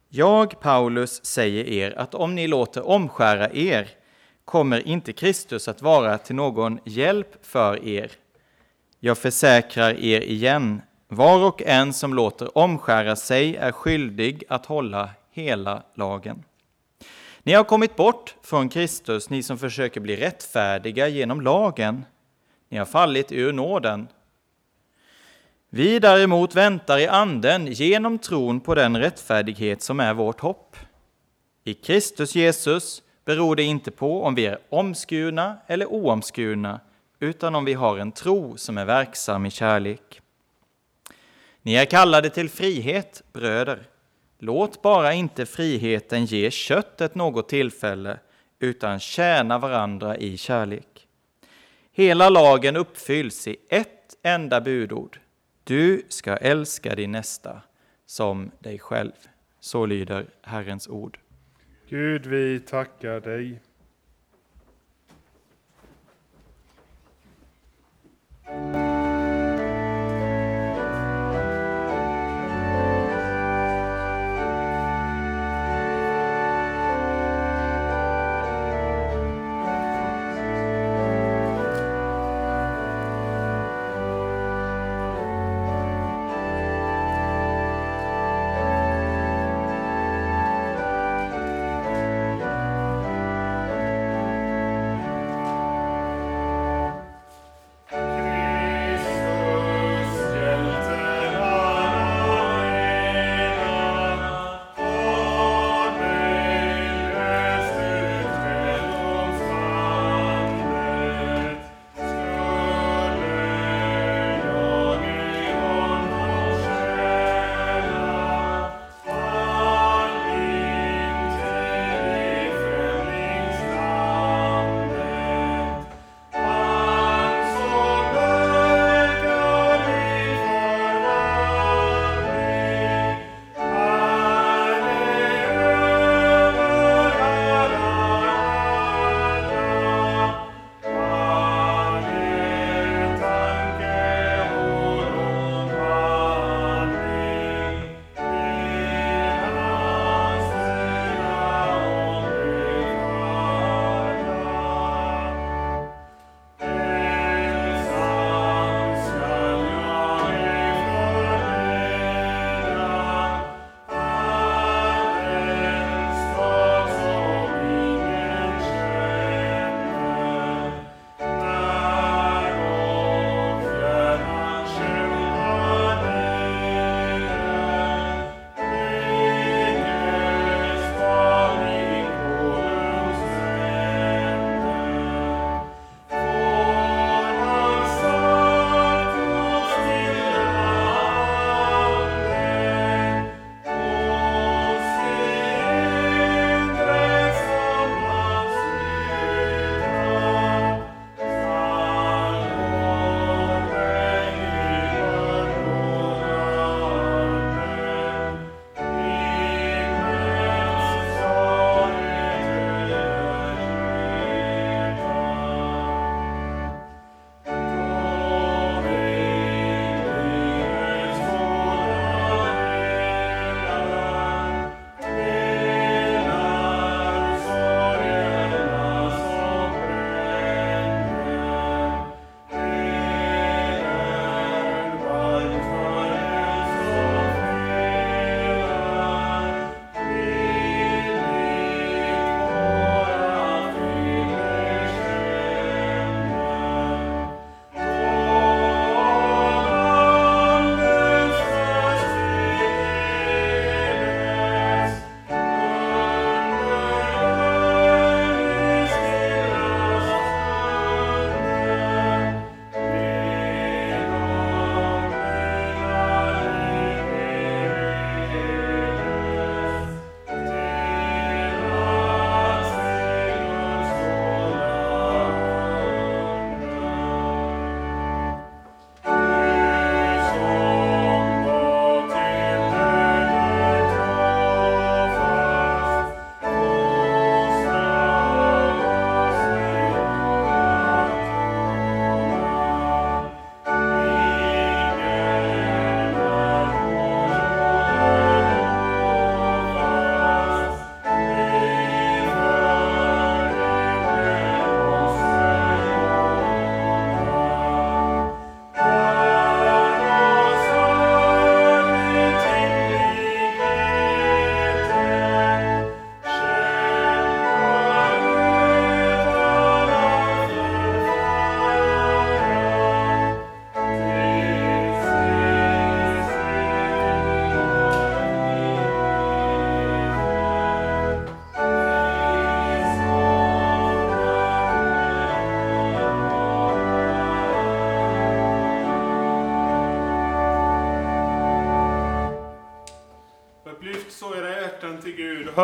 jag, 0.09 0.59
Paulus, 0.59 1.25
säger 1.25 1.65
er 1.65 1.97
att 1.97 2.15
om 2.15 2.35
ni 2.35 2.47
låter 2.47 2.87
omskära 2.87 3.53
er 3.53 3.89
kommer 4.45 4.87
inte 4.87 5.13
Kristus 5.13 5.67
att 5.67 5.81
vara 5.81 6.17
till 6.17 6.35
någon 6.35 6.79
hjälp 6.85 7.45
för 7.45 7.87
er. 7.87 8.11
Jag 8.99 9.17
försäkrar 9.17 9.93
er 9.93 10.21
igen, 10.21 10.81
var 11.07 11.45
och 11.45 11.61
en 11.61 11.93
som 11.93 12.13
låter 12.13 12.57
omskära 12.57 13.15
sig 13.15 13.55
är 13.55 13.71
skyldig 13.71 14.43
att 14.49 14.65
hålla 14.65 15.09
hela 15.31 15.83
lagen. 15.95 16.43
Ni 17.45 17.53
har 17.53 17.63
kommit 17.63 17.95
bort 17.95 18.35
från 18.41 18.69
Kristus, 18.69 19.29
ni 19.29 19.43
som 19.43 19.57
försöker 19.57 20.01
bli 20.01 20.15
rättfärdiga 20.15 21.07
genom 21.07 21.41
lagen. 21.41 22.05
Ni 22.69 22.77
har 22.77 22.85
fallit 22.85 23.31
ur 23.31 23.53
nåden. 23.53 24.07
Vi 25.69 25.99
däremot 25.99 26.55
väntar 26.55 26.97
i 26.97 27.07
anden 27.07 27.67
genom 27.67 28.19
tron 28.19 28.59
på 28.59 28.75
den 28.75 28.97
rättfärdighet 28.97 29.81
som 29.81 29.99
är 29.99 30.13
vårt 30.13 30.39
hopp. 30.39 30.75
I 31.63 31.73
Kristus 31.73 32.35
Jesus 32.35 33.03
beror 33.25 33.55
det 33.55 33.63
inte 33.63 33.91
på 33.91 34.23
om 34.23 34.35
vi 34.35 34.45
är 34.45 34.59
omskurna 34.69 35.57
eller 35.67 35.85
oomskurna, 35.85 36.79
utan 37.19 37.55
om 37.55 37.65
vi 37.65 37.73
har 37.73 37.97
en 37.97 38.11
tro 38.11 38.57
som 38.57 38.77
är 38.77 38.85
verksam 38.85 39.45
i 39.45 39.51
kärlek. 39.51 40.21
Ni 41.61 41.75
är 41.75 41.85
kallade 41.85 42.29
till 42.29 42.49
frihet, 42.49 43.23
bröder. 43.33 43.87
Låt 44.37 44.81
bara 44.81 45.13
inte 45.13 45.45
friheten 45.45 46.25
ge 46.25 46.51
köttet 46.51 47.15
något 47.15 47.49
tillfälle, 47.49 48.19
utan 48.59 48.99
tjäna 48.99 49.59
varandra 49.59 50.17
i 50.17 50.37
kärlek. 50.37 51.07
Hela 51.91 52.29
lagen 52.29 52.75
uppfylls 52.75 53.47
i 53.47 53.57
ett 53.69 54.15
enda 54.21 54.61
budord. 54.61 55.19
Du 55.63 56.01
ska 56.09 56.37
älska 56.37 56.95
din 56.95 57.11
nästa 57.11 57.61
som 58.05 58.51
dig 58.59 58.79
själv. 58.79 59.11
Så 59.59 59.85
lyder 59.85 60.25
Herrens 60.41 60.87
ord. 60.87 61.19
Gud, 61.89 62.25
vi 62.25 62.59
tackar 62.59 63.19
dig. 63.19 63.59
thank 68.47 68.75
you 68.75 68.84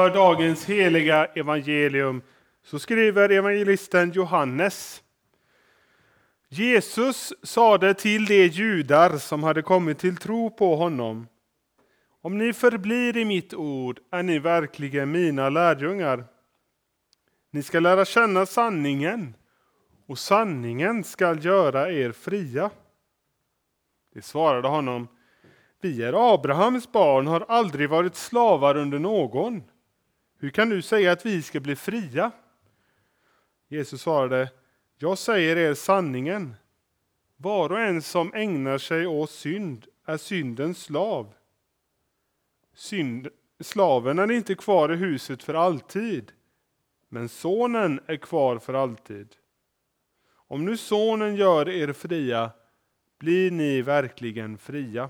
Hör 0.02 0.14
dagens 0.14 0.66
heliga 0.66 1.26
evangelium. 1.26 2.22
Så 2.64 2.80
skriver 2.80 3.30
evangelisten 3.30 4.12
Johannes. 4.12 5.04
Jesus 6.50 7.34
sade 7.44 7.94
till 7.94 8.26
de 8.26 8.48
judar 8.48 9.18
som 9.18 9.44
hade 9.44 9.62
kommit 9.62 10.00
till 10.00 10.18
tro 10.18 10.50
på 10.50 10.76
honom. 10.76 11.28
Om 12.22 12.38
ni 12.38 12.54
förblir 12.54 13.18
i 13.18 13.26
mitt 13.26 13.54
ord 13.54 14.00
är 14.12 14.24
ni 14.24 14.40
verkligen 14.40 15.12
mina 15.12 15.50
lärjungar. 15.50 16.24
Ni 17.52 17.64
ska 17.64 17.80
lära 17.80 18.06
känna 18.06 18.46
sanningen 18.46 19.36
och 20.08 20.20
sanningen 20.20 21.04
skall 21.04 21.46
göra 21.46 21.92
er 21.92 22.12
fria. 22.12 22.70
De 24.14 24.22
svarade 24.22 24.68
honom 24.68 25.08
vi 25.82 26.04
är 26.04 26.34
Abrahams 26.34 26.92
barn, 26.92 27.28
har 27.28 27.46
aldrig 27.48 27.90
varit 27.90 28.16
slavar 28.16 28.78
under 28.78 29.00
någon. 29.00 29.64
Hur 30.42 30.50
kan 30.50 30.70
du 30.70 30.82
säga 30.82 31.12
att 31.12 31.26
vi 31.26 31.42
ska 31.42 31.60
bli 31.60 31.76
fria? 31.76 32.32
Jesus 33.68 34.02
svarade, 34.02 34.52
jag 34.98 35.18
säger 35.18 35.56
er 35.56 35.74
sanningen. 35.74 36.56
Var 37.38 37.72
och 37.72 37.80
en 37.80 38.02
som 38.02 38.34
ägnar 38.34 38.78
sig 38.78 39.08
åt 39.08 39.32
synd 39.32 39.86
är 40.06 40.18
syndens 40.18 40.84
slav. 40.84 41.34
Synd, 42.74 43.28
slaven 43.60 44.20
är 44.20 44.32
inte 44.32 44.56
kvar 44.56 44.94
i 44.94 44.96
huset 44.96 45.44
för 45.44 45.54
alltid, 45.54 46.32
men 47.10 47.30
sonen 47.30 48.00
är 48.06 48.18
kvar 48.18 48.60
för 48.60 48.74
alltid. 48.74 49.36
Om 50.34 50.66
nu 50.66 50.78
sonen 50.78 51.36
gör 51.36 51.70
er 51.70 51.94
fria 51.94 52.52
blir 53.20 53.52
ni 53.52 53.82
verkligen 53.82 54.58
fria. 54.58 55.10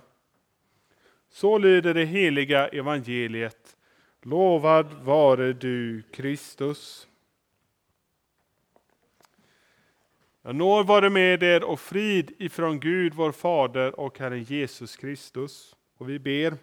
Så 1.30 1.58
lyder 1.58 1.94
det 1.94 2.06
heliga 2.06 2.67
evangeliet. 2.67 3.78
Lovad 4.23 4.93
vare 5.03 5.53
du, 5.53 6.03
Kristus. 6.12 7.07
Jag 10.41 10.55
når 10.55 10.84
vare 10.84 11.10
med 11.10 11.43
er 11.43 11.63
och 11.63 11.79
frid 11.79 12.31
ifrån 12.38 12.79
Gud, 12.79 13.13
vår 13.13 13.31
Fader 13.31 13.99
och 13.99 14.19
Herren 14.19 14.43
Jesus 14.43 14.95
Kristus. 14.95 15.75
Och 15.97 16.10
vi 16.10 16.19
ber. 16.19 16.57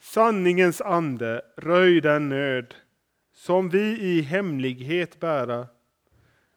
Sanningens 0.00 0.80
ande, 0.80 1.42
röj 1.56 2.00
den 2.00 2.28
nöd 2.28 2.74
som 3.32 3.68
vi 3.68 4.00
i 4.00 4.20
hemlighet 4.20 5.20
bära. 5.20 5.66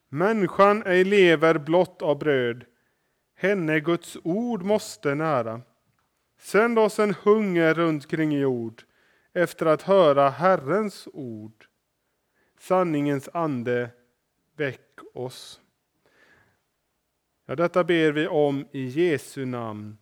Människan 0.10 0.84
ej 0.86 1.04
lever 1.04 1.58
blott 1.58 2.02
av 2.02 2.20
bröd, 2.20 2.66
henne 3.36 3.80
Guds 3.80 4.18
ord 4.24 4.64
måste 4.64 5.16
nära. 5.16 5.62
Sänd 6.40 6.80
oss 6.80 7.00
en 7.00 7.14
hunger 7.14 7.74
runt 7.74 8.08
kring 8.08 8.32
jord 8.32 8.84
efter 9.34 9.66
att 9.66 9.82
höra 9.82 10.30
Herrens 10.30 11.08
ord. 11.14 11.68
Sanningens 12.60 13.30
ande, 13.34 13.90
väck 14.56 15.00
oss. 15.14 15.62
Ja, 17.46 17.56
detta 17.56 17.84
ber 17.84 18.12
vi 18.12 18.28
om 18.28 18.68
i 18.72 18.86
Jesu 18.86 19.46
namn. 19.46 19.98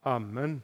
Amen. 0.00 0.62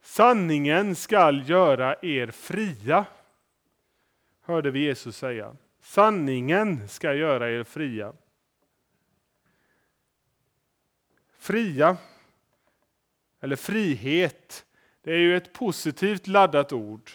Sanningen 0.00 0.96
skall 0.96 1.48
göra 1.50 1.96
er 2.02 2.30
fria, 2.30 3.06
hörde 4.40 4.70
vi 4.70 4.84
Jesus 4.84 5.16
säga. 5.16 5.56
Sanningen 5.80 6.88
ska 6.88 7.14
göra 7.14 7.50
er 7.50 7.64
fria. 7.64 8.12
Fria 11.38 11.96
eller 13.40 13.56
frihet, 13.56 14.66
är 15.12 15.18
ju 15.18 15.36
ett 15.36 15.52
positivt 15.52 16.26
laddat 16.26 16.72
ord. 16.72 17.10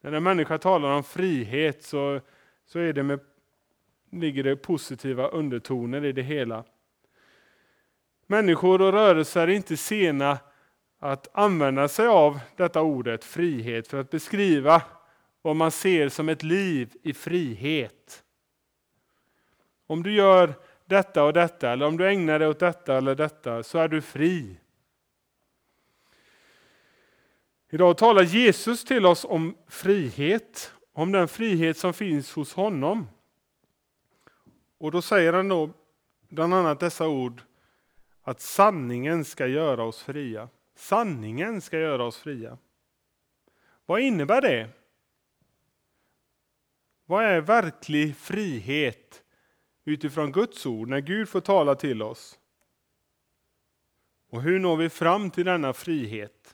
När 0.00 0.12
en 0.12 0.22
människa 0.22 0.58
talar 0.58 0.88
om 0.88 1.04
frihet 1.04 1.82
så, 1.82 2.20
så 2.66 2.78
är 2.78 2.92
det 2.92 3.02
med, 3.02 3.20
ligger 4.10 4.44
det 4.44 4.56
positiva 4.56 5.28
undertoner 5.28 6.04
i 6.04 6.12
det 6.12 6.22
hela. 6.22 6.64
Människor 8.26 8.82
och 8.82 8.92
rörelser 8.92 9.40
är 9.40 9.48
inte 9.48 9.76
sena 9.76 10.38
att 10.98 11.28
använda 11.32 11.88
sig 11.88 12.06
av 12.06 12.40
detta 12.56 12.82
ordet 12.82 13.24
frihet 13.24 13.88
för 13.88 14.00
att 14.00 14.10
beskriva 14.10 14.82
vad 15.42 15.56
man 15.56 15.70
ser 15.70 16.08
som 16.08 16.28
ett 16.28 16.42
liv 16.42 16.96
i 17.02 17.12
frihet. 17.12 18.24
Om 19.86 20.02
du 20.02 20.12
gör 20.12 20.54
detta 20.84 21.24
och 21.24 21.32
detta, 21.32 21.70
eller 21.70 21.86
om 21.86 21.96
du 21.96 22.08
ägnar 22.08 22.38
dig 22.38 22.48
åt 22.48 22.58
detta 22.58 22.96
eller 22.96 23.14
detta, 23.14 23.62
så 23.62 23.78
är 23.78 23.88
du 23.88 24.02
fri. 24.02 24.56
Idag 27.70 27.98
talar 27.98 28.22
Jesus 28.22 28.84
till 28.84 29.06
oss 29.06 29.24
om 29.24 29.56
frihet, 29.68 30.72
om 30.92 31.12
den 31.12 31.28
frihet 31.28 31.78
som 31.78 31.94
finns 31.94 32.32
hos 32.32 32.54
honom. 32.54 33.06
Och 34.78 34.90
då 34.90 35.02
säger 35.02 35.32
han 35.32 35.48
då 35.48 35.70
bland 36.28 36.54
annat 36.54 36.80
dessa 36.80 37.08
ord 37.08 37.42
att 38.22 38.40
sanningen 38.40 39.24
ska 39.24 39.46
göra 39.46 39.84
oss 39.84 40.02
fria. 40.02 40.48
Sanningen 40.76 41.60
ska 41.60 41.78
göra 41.78 42.04
oss 42.04 42.16
fria. 42.16 42.58
Vad 43.86 44.00
innebär 44.00 44.40
det? 44.40 44.68
Vad 47.06 47.24
är 47.24 47.40
verklig 47.40 48.16
frihet 48.16 49.22
utifrån 49.84 50.32
Guds 50.32 50.66
ord 50.66 50.88
när 50.88 51.00
Gud 51.00 51.28
får 51.28 51.40
tala 51.40 51.74
till 51.74 52.02
oss? 52.02 52.38
Och 54.30 54.42
hur 54.42 54.58
når 54.58 54.76
vi 54.76 54.90
fram 54.90 55.30
till 55.30 55.44
denna 55.44 55.72
frihet? 55.72 56.53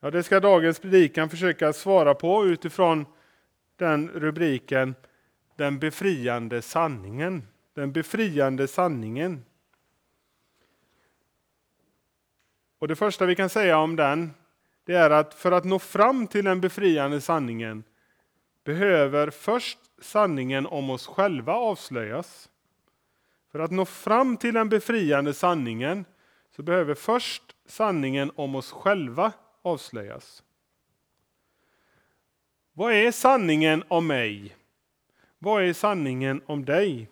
Ja, 0.00 0.10
det 0.10 0.22
ska 0.22 0.40
dagens 0.40 0.78
predikan 0.78 1.30
försöka 1.30 1.72
svara 1.72 2.14
på 2.14 2.46
utifrån 2.46 3.06
den 3.76 4.08
rubriken 4.08 4.94
Den 5.56 5.78
befriande 5.78 6.62
sanningen. 6.62 7.42
Den 7.74 7.92
befriande 7.92 8.68
sanningen. 8.68 9.44
Och 12.78 12.88
Det 12.88 12.96
första 12.96 13.26
vi 13.26 13.34
kan 13.34 13.48
säga 13.48 13.78
om 13.78 13.96
den 13.96 14.30
det 14.84 14.94
är 14.94 15.10
att 15.10 15.34
för 15.34 15.52
att 15.52 15.64
nå 15.64 15.78
fram 15.78 16.26
till 16.26 16.44
den 16.44 16.60
befriande 16.60 17.20
sanningen 17.20 17.84
behöver 18.64 19.30
först 19.30 19.78
sanningen 20.00 20.66
om 20.66 20.90
oss 20.90 21.06
själva 21.06 21.52
avslöjas. 21.52 22.48
För 23.52 23.58
att 23.58 23.70
nå 23.70 23.84
fram 23.84 24.36
till 24.36 24.54
den 24.54 24.68
befriande 24.68 25.34
sanningen 25.34 26.04
så 26.56 26.62
behöver 26.62 26.94
först 26.94 27.42
sanningen 27.66 28.30
om 28.34 28.54
oss 28.54 28.72
själva 28.72 29.32
avslöjas. 29.62 30.42
Vad 32.72 32.92
är 32.92 33.12
sanningen 33.12 33.84
om 33.88 34.06
mig? 34.06 34.56
Vad 35.38 35.64
är 35.64 35.72
sanningen 35.72 36.42
om 36.46 36.64
dig? 36.64 37.10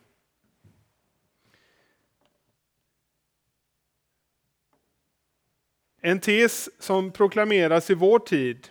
En 6.01 6.21
tes 6.21 6.83
som 6.83 7.11
proklameras 7.11 7.91
i 7.91 7.95
vår 7.95 8.19
tid 8.19 8.69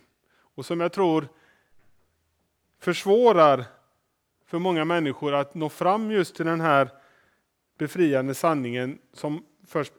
och 0.55 0.65
som 0.65 0.79
jag 0.79 0.93
tror 0.93 1.27
försvårar 2.79 3.65
för 4.45 4.59
många 4.59 4.85
människor 4.85 5.33
att 5.33 5.55
nå 5.55 5.69
fram 5.69 6.11
just 6.11 6.35
till 6.35 6.45
den 6.45 6.61
här 6.61 6.89
befriande 7.77 8.33
sanningen 8.33 8.99
som 9.13 9.45
först 9.67 9.93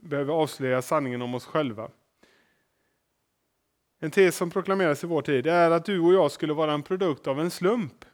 behöver 0.00 0.32
avslöja 0.32 0.82
sanningen 0.82 1.22
om 1.22 1.34
oss 1.34 1.44
själva. 1.44 1.90
En 4.04 4.10
tes 4.10 4.36
som 4.36 4.50
proklameras 4.50 5.04
i 5.04 5.06
vår 5.06 5.22
tid 5.22 5.46
är 5.46 5.70
att 5.70 5.84
du 5.84 6.00
och 6.00 6.14
jag 6.14 6.30
skulle 6.30 6.52
vara 6.52 6.72
en 6.72 6.82
produkt 6.82 7.26
av 7.26 7.40
en 7.40 7.50
slump. 7.50 8.04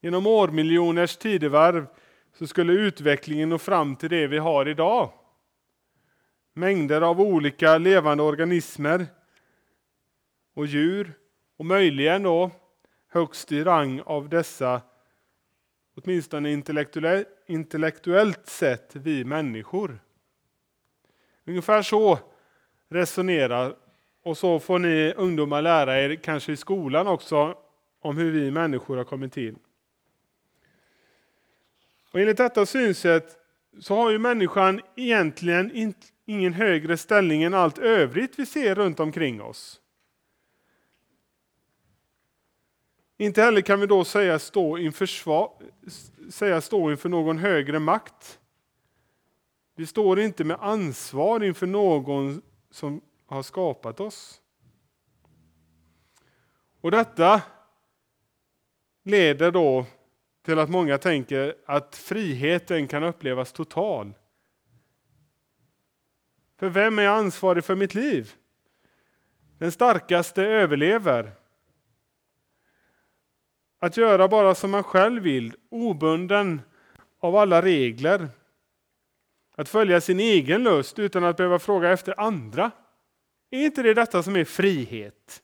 Genom 0.00 0.26
årmiljoners 0.26 1.16
tidevarv 1.16 1.86
så 2.32 2.46
skulle 2.46 2.72
utvecklingen 2.72 3.48
nå 3.48 3.58
fram 3.58 3.96
till 3.96 4.10
det 4.10 4.26
vi 4.26 4.38
har 4.38 4.68
idag. 4.68 5.12
Mängder 6.52 7.00
av 7.00 7.20
olika 7.20 7.78
levande 7.78 8.22
organismer 8.22 9.06
och 10.54 10.66
djur 10.66 11.12
och 11.56 11.66
möjligen 11.66 12.22
då 12.22 12.50
högst 13.08 13.52
i 13.52 13.64
rang 13.64 14.00
av 14.00 14.28
dessa, 14.28 14.82
åtminstone 15.94 16.62
intellektuellt 17.46 18.46
sett, 18.46 18.96
vi 18.96 19.24
människor. 19.24 19.98
Ungefär 21.44 21.82
så 21.82 22.18
resonerar 22.88 23.76
och 24.24 24.38
så 24.38 24.60
får 24.60 24.78
ni 24.78 25.12
ungdomar 25.16 25.62
lära 25.62 26.00
er, 26.00 26.14
kanske 26.14 26.52
i 26.52 26.56
skolan 26.56 27.06
också, 27.06 27.58
om 28.00 28.16
hur 28.16 28.32
vi 28.32 28.50
människor 28.50 28.96
har 28.96 29.04
kommit 29.04 29.32
till. 29.32 29.56
Och 32.12 32.20
enligt 32.20 32.36
detta 32.36 32.66
synsätt 32.66 33.36
så 33.80 33.94
har 33.94 34.10
ju 34.10 34.18
människan 34.18 34.80
egentligen 34.96 35.94
ingen 36.26 36.52
högre 36.52 36.96
ställning 36.96 37.42
än 37.42 37.54
allt 37.54 37.78
övrigt 37.78 38.38
vi 38.38 38.46
ser 38.46 38.74
runt 38.74 39.00
omkring 39.00 39.42
oss. 39.42 39.80
Inte 43.16 43.42
heller 43.42 43.60
kan 43.60 43.80
vi 43.80 43.86
då 43.86 44.04
säga 44.04 44.38
stå 44.38 44.78
inför, 44.78 45.08
säga 46.30 46.60
stå 46.60 46.90
inför 46.90 47.08
någon 47.08 47.38
högre 47.38 47.78
makt. 47.78 48.38
Vi 49.76 49.86
står 49.86 50.20
inte 50.20 50.44
med 50.44 50.56
ansvar 50.60 51.44
inför 51.44 51.66
någon 51.66 52.42
som 52.70 53.00
har 53.34 53.42
skapat 53.42 54.00
oss. 54.00 54.40
Och 56.80 56.90
detta 56.90 57.42
leder 59.02 59.50
då 59.50 59.86
till 60.42 60.58
att 60.58 60.70
många 60.70 60.98
tänker 60.98 61.54
att 61.66 61.96
friheten 61.96 62.88
kan 62.88 63.04
upplevas 63.04 63.52
total. 63.52 64.14
För 66.58 66.68
vem 66.68 66.98
är 66.98 67.06
ansvarig 67.06 67.64
för 67.64 67.74
mitt 67.74 67.94
liv? 67.94 68.32
Den 69.58 69.72
starkaste 69.72 70.42
överlever. 70.42 71.32
Att 73.78 73.96
göra 73.96 74.28
bara 74.28 74.54
som 74.54 74.70
man 74.70 74.82
själv 74.82 75.22
vill, 75.22 75.56
obunden 75.68 76.62
av 77.20 77.36
alla 77.36 77.62
regler. 77.62 78.28
Att 79.56 79.68
följa 79.68 80.00
sin 80.00 80.20
egen 80.20 80.62
lust 80.62 80.98
utan 80.98 81.24
att 81.24 81.36
behöva 81.36 81.58
fråga 81.58 81.90
efter 81.90 82.20
andra. 82.20 82.70
Är 83.54 83.64
inte 83.64 83.82
det 83.82 83.94
detta 83.94 84.22
som 84.22 84.36
är 84.36 84.44
frihet? 84.44 85.42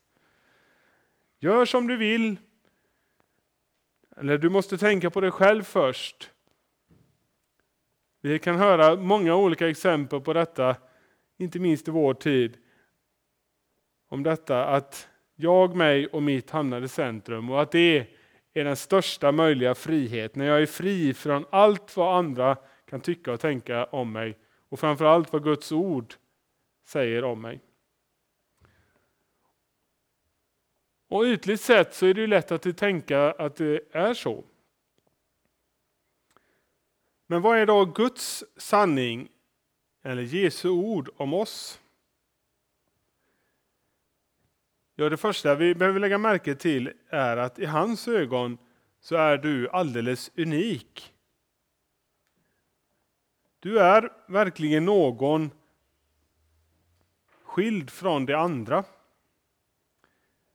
Gör 1.38 1.64
som 1.64 1.86
du 1.86 1.96
vill. 1.96 2.36
Eller 4.16 4.38
du 4.38 4.48
måste 4.48 4.78
tänka 4.78 5.10
på 5.10 5.20
dig 5.20 5.30
själv 5.30 5.62
först. 5.62 6.30
Vi 8.20 8.38
kan 8.38 8.56
höra 8.56 8.96
många 8.96 9.36
olika 9.36 9.68
exempel 9.68 10.20
på 10.20 10.32
detta, 10.32 10.76
inte 11.38 11.58
minst 11.58 11.88
i 11.88 11.90
vår 11.90 12.14
tid. 12.14 12.56
Om 14.08 14.22
detta 14.22 14.64
att 14.66 15.08
jag, 15.34 15.76
mig 15.76 16.06
och 16.06 16.22
mitt 16.22 16.50
hamnar 16.50 16.82
i 16.82 16.88
centrum 16.88 17.50
och 17.50 17.62
att 17.62 17.72
det 17.72 18.06
är 18.52 18.64
den 18.64 18.76
största 18.76 19.32
möjliga 19.32 19.74
frihet. 19.74 20.34
När 20.34 20.44
jag 20.44 20.62
är 20.62 20.66
fri 20.66 21.14
från 21.14 21.44
allt 21.50 21.96
vad 21.96 22.18
andra 22.18 22.56
kan 22.84 23.00
tycka 23.00 23.32
och 23.32 23.40
tänka 23.40 23.84
om 23.84 24.12
mig 24.12 24.38
och 24.68 24.80
framförallt 24.80 25.32
vad 25.32 25.44
Guds 25.44 25.72
ord 25.72 26.14
säger 26.86 27.24
om 27.24 27.40
mig. 27.40 27.60
Och 31.10 31.24
ytligt 31.24 31.60
sett 31.60 31.94
så 31.94 32.06
är 32.06 32.14
det 32.14 32.26
lätt 32.26 32.52
att 32.52 32.76
tänka 32.76 33.32
att 33.32 33.56
det 33.56 33.80
är 33.92 34.14
så. 34.14 34.44
Men 37.26 37.42
vad 37.42 37.58
är 37.58 37.66
då 37.66 37.84
Guds 37.84 38.44
sanning 38.56 39.28
eller 40.02 40.22
Jesu 40.22 40.68
ord 40.68 41.10
om 41.16 41.34
oss? 41.34 41.80
Ja, 44.94 45.08
det 45.08 45.16
första 45.16 45.54
vi 45.54 45.74
behöver 45.74 46.00
lägga 46.00 46.18
märke 46.18 46.54
till 46.54 46.92
är 47.08 47.36
att 47.36 47.58
i 47.58 47.64
hans 47.64 48.08
ögon 48.08 48.58
så 49.00 49.16
är 49.16 49.38
du 49.38 49.68
alldeles 49.68 50.30
unik. 50.36 51.12
Du 53.60 53.80
är 53.80 54.12
verkligen 54.26 54.84
någon 54.84 55.50
skild 57.42 57.90
från 57.90 58.26
de 58.26 58.34
andra. 58.34 58.84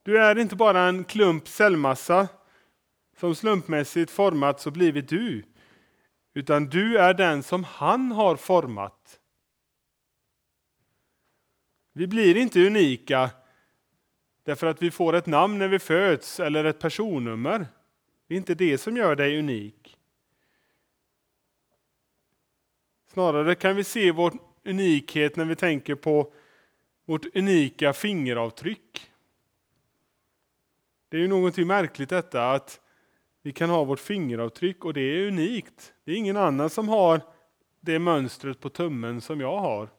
Du 0.06 0.18
är 0.18 0.38
inte 0.38 0.56
bara 0.56 0.82
en 0.82 1.04
klump 1.04 1.48
cellmassa 1.48 2.28
som 3.18 3.36
slumpmässigt 3.36 4.12
formats 4.12 4.68
och 4.68 4.74
blivit 4.74 5.10
du, 5.10 5.44
utan 6.34 6.65
du 6.65 6.98
är 6.98 7.13
den 7.13 7.44
som 7.44 7.63
han 7.63 8.12
har 8.12 8.36
format. 8.36 9.20
Vi 11.94 12.08
blir 12.08 12.38
inte 12.38 12.68
unika 12.68 13.30
därför 14.44 14.68
att 14.68 14.82
vi 14.82 14.91
får 14.91 15.13
ett 15.13 15.26
namn 15.26 15.60
när 15.60 15.68
vi 15.68 15.80
föds 15.80 16.39
eller 16.39 16.65
ett 16.65 16.80
personnummer. 16.80 17.68
Det 18.28 18.34
är 18.34 18.38
inte 18.38 18.56
det 18.56 18.78
som 18.78 18.98
gör 18.98 19.15
dig 19.15 19.39
unik. 19.39 19.98
Snarare 23.08 23.56
kan 23.56 23.76
vi 23.76 23.84
se 23.84 24.12
vår 24.12 24.34
unikhet 24.63 25.36
när 25.36 25.46
vi 25.46 25.56
tänker 25.56 25.96
på 25.96 26.34
vårt 27.06 27.36
unika 27.36 27.94
fingeravtryck. 27.94 29.12
Det 31.15 31.19
är 31.19 31.21
ju 31.21 31.28
någonting 31.28 31.67
märkligt 31.67 32.10
detta 32.10 32.51
att 32.51 32.82
vi 33.41 33.54
kan 33.54 33.69
ha 33.69 33.84
vårt 33.84 33.99
fingeravtryck 33.99 34.86
och 34.86 34.93
det 34.93 35.01
är 35.01 35.28
unikt. 35.28 35.93
Det 36.04 36.12
är 36.12 36.15
ingen 36.15 36.38
annan 36.38 36.69
som 36.69 36.89
har 36.89 37.21
det 37.80 37.99
mönstret 37.99 38.60
på 38.60 38.69
tummen 38.69 39.21
som 39.21 39.41
jag 39.41 39.60
har. 39.60 39.89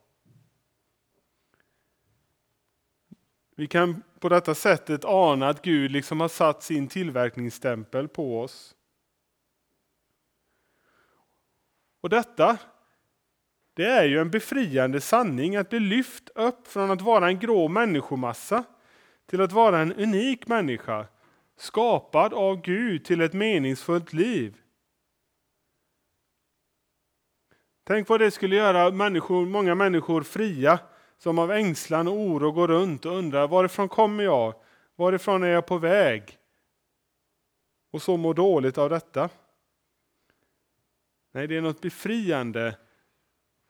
Vi 3.56 3.66
kan 3.66 4.02
på 4.20 4.28
detta 4.28 4.54
sättet 4.54 5.04
ana 5.04 5.48
att 5.48 5.62
Gud 5.62 5.90
liksom 5.90 6.20
har 6.20 6.28
satt 6.28 6.62
sin 6.62 6.88
tillverkningsstämpel 6.88 8.08
på 8.08 8.40
oss. 8.40 8.74
Och 12.00 12.08
detta 12.08 12.58
det 13.74 13.86
är 13.86 14.04
ju 14.04 14.20
en 14.20 14.30
befriande 14.30 15.00
sanning 15.00 15.56
att 15.56 15.68
bli 15.68 15.80
lyft 15.80 16.30
upp 16.34 16.66
från 16.66 16.90
att 16.90 17.00
vara 17.00 17.28
en 17.28 17.38
grå 17.38 17.68
människomassa 17.68 18.64
till 19.26 19.40
att 19.40 19.52
vara 19.52 19.78
en 19.78 19.92
unik 19.92 20.46
människa, 20.46 21.06
skapad 21.56 22.34
av 22.34 22.60
Gud 22.60 23.04
till 23.04 23.20
ett 23.20 23.32
meningsfullt 23.32 24.12
liv. 24.12 24.56
Tänk 27.84 28.08
vad 28.08 28.20
det 28.20 28.30
skulle 28.30 28.56
göra 28.56 28.90
människor, 28.90 29.46
många 29.46 29.74
människor 29.74 30.22
fria 30.22 30.78
som 31.18 31.38
av 31.38 31.52
ängslan 31.52 32.08
och 32.08 32.14
oro 32.14 32.52
går 32.52 32.68
runt 32.68 33.06
och 33.06 33.16
undrar 33.16 33.48
varifrån 33.48 33.88
kommer 33.88 34.24
jag? 34.24 34.54
Varifrån 34.96 35.42
är 35.42 35.48
jag 35.48 35.66
på 35.66 35.78
väg? 35.78 36.38
Och 37.92 38.02
så 38.02 38.16
mår 38.16 38.34
dåligt 38.34 38.78
av 38.78 38.90
detta. 38.90 39.30
Nej, 41.32 41.46
det 41.46 41.56
är 41.56 41.60
något 41.60 41.80
befriande 41.80 42.76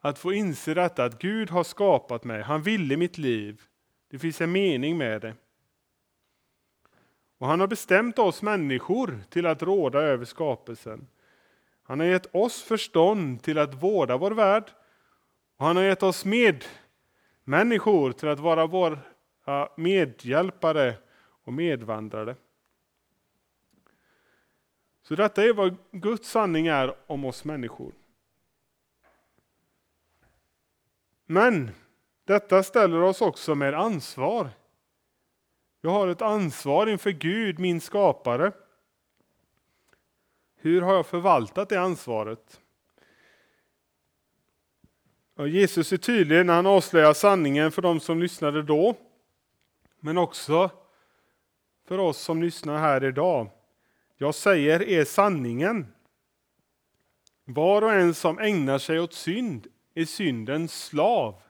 att 0.00 0.18
få 0.18 0.32
inse 0.32 0.74
detta 0.74 1.04
att 1.04 1.18
Gud 1.18 1.50
har 1.50 1.64
skapat 1.64 2.24
mig. 2.24 2.42
Han 2.42 2.62
ville 2.62 2.96
mitt 2.96 3.18
liv. 3.18 3.62
Det 4.10 4.18
finns 4.18 4.40
en 4.40 4.52
mening 4.52 4.98
med 4.98 5.20
det. 5.20 5.34
Och 7.38 7.46
han 7.46 7.60
har 7.60 7.66
bestämt 7.66 8.18
oss 8.18 8.42
människor 8.42 9.20
till 9.30 9.46
att 9.46 9.62
råda 9.62 9.98
över 9.98 10.24
skapelsen. 10.24 11.06
Han 11.82 12.00
har 12.00 12.06
gett 12.06 12.34
oss 12.34 12.62
förstånd 12.62 13.42
till 13.42 13.58
att 13.58 13.74
vårda 13.74 14.16
vår 14.16 14.30
värld. 14.30 14.70
Och 15.56 15.66
han 15.66 15.76
har 15.76 15.82
gett 15.82 16.02
oss 16.02 16.24
medmänniskor 16.24 18.12
till 18.12 18.28
att 18.28 18.40
vara 18.40 18.66
våra 18.66 18.98
medhjälpare 19.76 20.94
och 21.44 21.52
medvandrare. 21.52 22.36
Så 25.02 25.14
detta 25.14 25.44
är 25.44 25.52
vad 25.52 25.76
Guds 25.90 26.30
sanning 26.30 26.66
är 26.66 26.96
om 27.06 27.24
oss 27.24 27.44
människor. 27.44 27.92
Men 31.26 31.70
detta 32.24 32.62
ställer 32.62 33.02
oss 33.02 33.20
också 33.20 33.54
med 33.54 33.74
ansvar. 33.74 34.50
Jag 35.86 35.92
har 35.92 36.08
ett 36.08 36.22
ansvar 36.22 36.86
inför 36.86 37.10
Gud, 37.10 37.58
min 37.58 37.80
skapare. 37.80 38.52
Hur 40.56 40.82
har 40.82 40.94
jag 40.94 41.06
förvaltat 41.06 41.68
det 41.68 41.80
ansvaret? 41.80 42.60
Ja, 45.34 45.46
Jesus 45.46 45.92
är 45.92 45.96
tydlig 45.96 46.46
när 46.46 46.54
han 46.54 46.66
avslöjar 46.66 47.14
sanningen 47.14 47.72
för 47.72 47.82
de 47.82 48.00
som 48.00 48.20
lyssnade 48.20 48.62
då, 48.62 48.96
men 50.00 50.18
också 50.18 50.70
för 51.84 51.98
oss 51.98 52.18
som 52.18 52.42
lyssnar 52.42 52.78
här 52.78 53.04
idag. 53.04 53.50
Jag 54.16 54.34
säger 54.34 54.82
er 54.82 55.04
sanningen. 55.04 55.86
Var 57.44 57.82
och 57.82 57.92
en 57.92 58.14
som 58.14 58.38
ägnar 58.38 58.78
sig 58.78 59.00
åt 59.00 59.14
synd 59.14 59.66
är 59.94 60.04
syndens 60.04 60.84
slav. 60.84 61.42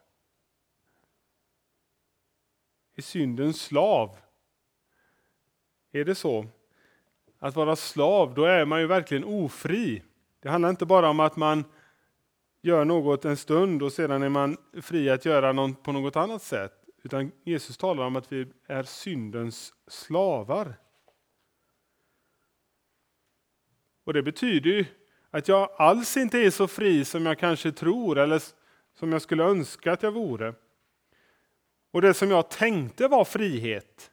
Är 2.94 3.02
syndens 3.02 3.62
slav. 3.62 4.16
Är 5.96 6.04
det 6.04 6.14
så? 6.14 6.46
Att 7.38 7.56
vara 7.56 7.76
slav, 7.76 8.34
då 8.34 8.44
är 8.44 8.64
man 8.64 8.80
ju 8.80 8.86
verkligen 8.86 9.24
ofri. 9.24 10.02
Det 10.40 10.48
handlar 10.48 10.70
inte 10.70 10.86
bara 10.86 11.08
om 11.08 11.20
att 11.20 11.36
man 11.36 11.64
gör 12.62 12.84
något 12.84 13.24
en 13.24 13.36
stund 13.36 13.82
och 13.82 13.92
sedan 13.92 14.22
är 14.22 14.28
man 14.28 14.56
fri 14.82 15.10
att 15.10 15.24
göra 15.24 15.52
något 15.52 15.82
på 15.82 15.92
något 15.92 16.16
annat 16.16 16.42
sätt. 16.42 16.72
Utan 17.02 17.32
Jesus 17.44 17.76
talar 17.76 18.04
om 18.04 18.16
att 18.16 18.32
vi 18.32 18.46
är 18.66 18.82
syndens 18.82 19.74
slavar. 19.86 20.74
Och 24.04 24.12
det 24.12 24.22
betyder 24.22 24.70
ju 24.70 24.84
att 25.30 25.48
jag 25.48 25.70
alls 25.76 26.16
inte 26.16 26.38
är 26.38 26.50
så 26.50 26.68
fri 26.68 27.04
som 27.04 27.26
jag 27.26 27.38
kanske 27.38 27.72
tror 27.72 28.18
eller 28.18 28.42
som 28.94 29.12
jag 29.12 29.22
skulle 29.22 29.44
önska 29.44 29.92
att 29.92 30.02
jag 30.02 30.12
vore. 30.12 30.54
Och 31.92 32.02
det 32.02 32.14
som 32.14 32.30
jag 32.30 32.50
tänkte 32.50 33.08
var 33.08 33.24
frihet, 33.24 34.10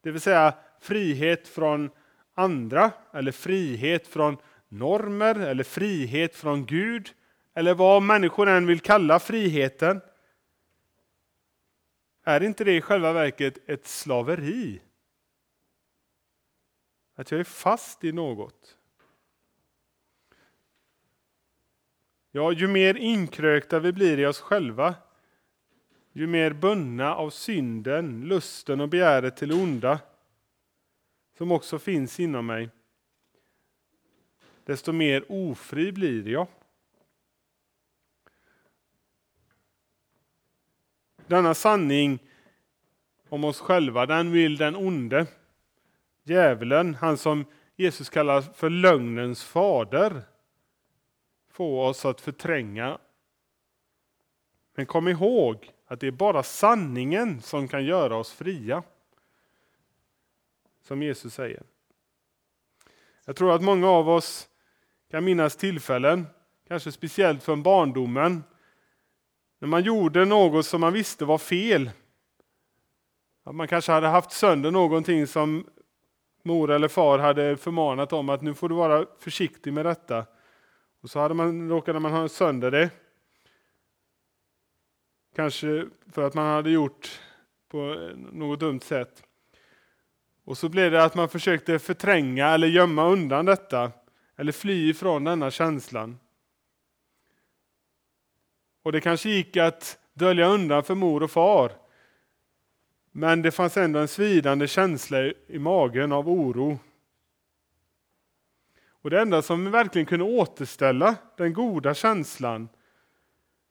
det 0.00 0.10
vill 0.10 0.20
säga 0.20 0.54
frihet 0.84 1.48
från 1.48 1.90
andra 2.34 2.92
eller 3.12 3.32
frihet 3.32 4.06
från 4.06 4.36
normer 4.68 5.34
eller 5.34 5.64
frihet 5.64 6.36
från 6.36 6.66
Gud 6.66 7.12
eller 7.54 7.74
vad 7.74 8.02
människor 8.02 8.48
än 8.48 8.66
vill 8.66 8.80
kalla 8.80 9.18
friheten. 9.18 10.00
Är 12.24 12.42
inte 12.42 12.64
det 12.64 12.76
i 12.76 12.80
själva 12.80 13.12
verket 13.12 13.70
ett 13.70 13.86
slaveri? 13.86 14.82
Att 17.14 17.30
jag 17.30 17.40
är 17.40 17.44
fast 17.44 18.04
i 18.04 18.12
något. 18.12 18.76
Ja, 22.30 22.52
ju 22.52 22.68
mer 22.68 22.94
inkrökta 22.94 23.78
vi 23.78 23.92
blir 23.92 24.18
i 24.18 24.26
oss 24.26 24.40
själva, 24.40 24.94
ju 26.12 26.26
mer 26.26 26.52
bundna 26.52 27.14
av 27.14 27.30
synden, 27.30 28.20
lusten 28.20 28.80
och 28.80 28.88
begäret 28.88 29.36
till 29.36 29.52
onda 29.52 30.00
som 31.38 31.52
också 31.52 31.78
finns 31.78 32.20
inom 32.20 32.46
mig, 32.46 32.70
desto 34.64 34.92
mer 34.92 35.24
ofri 35.28 35.92
blir 35.92 36.28
jag. 36.28 36.46
Denna 41.26 41.54
sanning 41.54 42.18
om 43.28 43.44
oss 43.44 43.60
själva, 43.60 44.06
den 44.06 44.32
vill 44.32 44.56
den 44.56 44.76
onde, 44.76 45.26
djävulen, 46.22 46.94
han 46.94 47.18
som 47.18 47.44
Jesus 47.76 48.10
kallar 48.10 48.40
för 48.40 48.70
lögnens 48.70 49.44
fader, 49.44 50.22
få 51.50 51.86
oss 51.86 52.04
att 52.04 52.20
förtränga. 52.20 52.98
Men 54.74 54.86
kom 54.86 55.08
ihåg 55.08 55.72
att 55.86 56.00
det 56.00 56.06
är 56.06 56.10
bara 56.10 56.42
sanningen 56.42 57.40
som 57.42 57.68
kan 57.68 57.84
göra 57.84 58.16
oss 58.16 58.32
fria. 58.32 58.82
Som 60.84 61.02
Jesus 61.02 61.34
säger. 61.34 61.62
Jag 63.24 63.36
tror 63.36 63.54
att 63.54 63.62
många 63.62 63.88
av 63.88 64.08
oss 64.08 64.48
kan 65.10 65.24
minnas 65.24 65.56
tillfällen, 65.56 66.26
kanske 66.68 66.92
speciellt 66.92 67.42
från 67.42 67.62
barndomen, 67.62 68.44
när 69.58 69.68
man 69.68 69.82
gjorde 69.82 70.24
något 70.24 70.66
som 70.66 70.80
man 70.80 70.92
visste 70.92 71.24
var 71.24 71.38
fel. 71.38 71.90
Att 73.42 73.54
man 73.54 73.68
kanske 73.68 73.92
hade 73.92 74.06
haft 74.06 74.32
sönder 74.32 74.70
någonting 74.70 75.26
som 75.26 75.66
mor 76.42 76.70
eller 76.70 76.88
far 76.88 77.18
hade 77.18 77.56
förmanat 77.56 78.12
om 78.12 78.28
att 78.28 78.42
nu 78.42 78.54
får 78.54 78.68
du 78.68 78.74
vara 78.74 79.06
försiktig 79.18 79.72
med 79.72 79.86
detta. 79.86 80.26
Och 81.00 81.10
så 81.10 81.18
hade 81.20 81.34
man, 81.34 81.68
råkade 81.68 82.00
man 82.00 82.12
ha 82.12 82.28
sönder 82.28 82.70
det. 82.70 82.90
Kanske 85.34 85.86
för 86.12 86.22
att 86.22 86.34
man 86.34 86.46
hade 86.46 86.70
gjort 86.70 87.20
på 87.68 88.10
något 88.32 88.60
dumt 88.60 88.80
sätt. 88.80 89.22
Och 90.44 90.58
så 90.58 90.68
blev 90.68 90.92
det 90.92 91.04
att 91.04 91.14
man 91.14 91.28
försökte 91.28 91.78
förtränga 91.78 92.48
eller 92.48 92.68
gömma 92.68 93.06
undan 93.06 93.44
detta. 93.44 93.92
Eller 94.36 94.52
fly 94.52 94.90
ifrån 94.90 95.24
denna 95.24 95.50
känslan. 95.50 96.18
Och 98.82 98.92
det 98.92 99.00
kanske 99.00 99.30
gick 99.30 99.56
att 99.56 99.98
dölja 100.14 100.46
undan 100.46 100.84
för 100.84 100.94
mor 100.94 101.22
och 101.22 101.30
far. 101.30 101.72
Men 103.12 103.42
det 103.42 103.50
fanns 103.50 103.76
ändå 103.76 103.98
en 103.98 104.08
svidande 104.08 104.68
känsla 104.68 105.18
i 105.46 105.58
magen 105.58 106.12
av 106.12 106.28
oro. 106.28 106.78
Och 109.02 109.10
det 109.10 109.20
enda 109.20 109.42
som 109.42 109.70
verkligen 109.70 110.06
kunde 110.06 110.24
återställa 110.24 111.16
den 111.36 111.52
goda 111.52 111.94
känslan, 111.94 112.68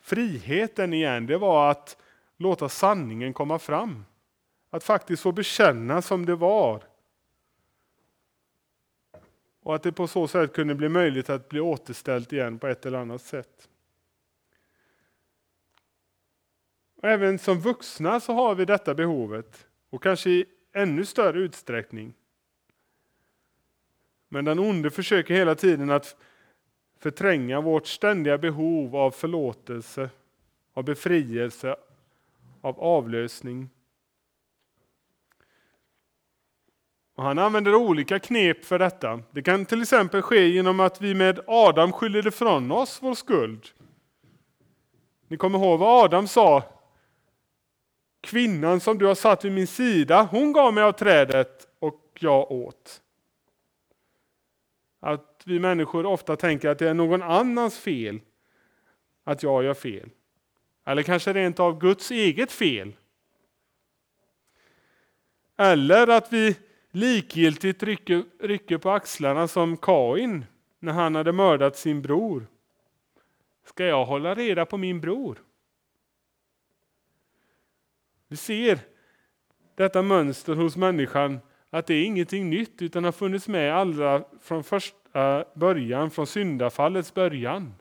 friheten 0.02 0.94
igen, 0.94 1.26
det 1.26 1.38
var 1.38 1.72
att 1.72 1.98
låta 2.38 2.70
sanningen 2.70 3.34
komma 3.34 3.60
fram. 3.60 4.06
Att 4.74 4.84
faktiskt 4.84 5.24
få 5.24 5.32
bekänna 5.32 6.02
som 6.02 6.26
det 6.26 6.36
var. 6.36 6.84
Och 9.64 9.76
att 9.76 9.84
det 9.84 9.92
på 9.92 10.08
så 10.08 10.28
sätt 10.28 10.54
kunde 10.54 10.76
bli 10.76 10.90
möjligt 10.90 11.30
att 11.30 11.50
bli 11.50 11.60
återställt 11.60 12.34
igen 12.34 12.60
på 12.60 12.68
ett 12.68 12.86
eller 12.86 12.98
annat 12.98 13.22
sätt. 13.22 13.70
Och 16.96 17.10
även 17.10 17.40
som 17.40 17.60
vuxna 17.60 18.20
så 18.20 18.34
har 18.34 18.56
vi 18.56 18.66
detta 18.66 18.94
behovet, 18.94 19.68
och 19.90 20.04
kanske 20.04 20.30
i 20.30 20.46
ännu 20.72 21.06
större 21.06 21.40
utsträckning. 21.40 22.14
Men 24.30 24.46
den 24.46 24.60
onde 24.60 24.92
försöker 24.92 25.34
hela 25.34 25.56
tiden 25.56 25.90
att 25.90 26.16
förtränga 27.00 27.62
vårt 27.62 27.88
ständiga 27.88 28.38
behov 28.38 28.96
av 28.96 29.12
förlåtelse, 29.12 30.10
av 30.74 30.84
befrielse, 30.84 31.76
av 32.62 32.80
avlösning. 32.80 33.70
Och 37.16 37.24
han 37.24 37.40
använder 37.40 37.76
olika 37.76 38.20
knep 38.20 38.66
för 38.66 38.80
detta. 38.80 39.20
Det 39.32 39.42
kan 39.42 39.66
till 39.66 39.82
exempel 39.82 40.22
ske 40.22 40.48
genom 40.48 40.80
att 40.80 41.02
vi 41.02 41.14
med 41.14 41.40
Adam 41.48 41.92
skyller 41.92 42.28
ifrån 42.28 42.72
oss 42.72 43.00
vår 43.02 43.16
skuld. 43.16 43.68
Ni 45.28 45.38
kommer 45.38 45.60
ihåg 45.60 45.80
vad 45.80 46.06
Adam 46.06 46.28
sa 46.28 46.64
Kvinnan 48.22 48.80
som 48.80 48.98
du 48.98 49.06
har 49.06 49.16
satt 49.16 49.46
vid 49.46 49.52
min 49.52 49.68
sida, 49.68 50.28
hon 50.32 50.54
gav 50.54 50.74
mig 50.74 50.84
av 50.84 50.92
trädet 50.92 51.68
och 51.80 52.18
jag 52.20 52.52
åt. 52.52 53.02
Att 55.00 55.42
vi 55.46 55.60
människor 55.60 56.06
ofta 56.06 56.36
tänker 56.36 56.70
att 56.70 56.80
det 56.80 56.90
är 56.90 56.94
någon 56.94 57.22
annans 57.22 57.78
fel 57.78 58.20
att 59.24 59.44
jag 59.44 59.64
gör 59.64 59.74
fel. 59.74 60.10
Eller 60.86 61.04
kanske 61.04 61.34
rent 61.34 61.60
av 61.60 61.80
Guds 61.80 62.12
eget 62.12 62.52
fel. 62.52 62.96
Eller 65.58 66.08
att 66.08 66.34
vi 66.34 66.56
likgiltigt 66.94 67.84
rycker, 67.84 68.24
rycker 68.40 68.78
på 68.78 68.92
axlarna 68.92 69.48
som 69.48 69.78
Kain 69.78 70.46
när 70.80 70.94
han 70.94 71.16
hade 71.16 71.32
mördat 71.32 71.78
sin 71.78 72.02
bror. 72.02 72.48
Ska 73.66 73.86
jag 73.86 74.06
hålla 74.06 74.36
reda 74.36 74.66
på 74.66 74.78
min 74.78 75.02
bror? 75.02 75.38
Vi 78.28 78.38
ser 78.38 78.80
detta 79.76 80.02
mönster 80.02 80.56
hos 80.56 80.76
människan, 80.76 81.40
att 81.70 81.88
det 81.88 81.94
är 81.94 82.06
ingenting 82.06 82.50
nytt 82.50 82.82
utan 82.82 83.04
har 83.04 83.12
funnits 83.12 83.48
med 83.48 83.76
allra 83.76 84.24
från 84.42 84.64
första 84.64 85.46
början, 85.54 86.12
från 86.12 86.28
syndafallets 86.28 87.14
början. 87.14 87.74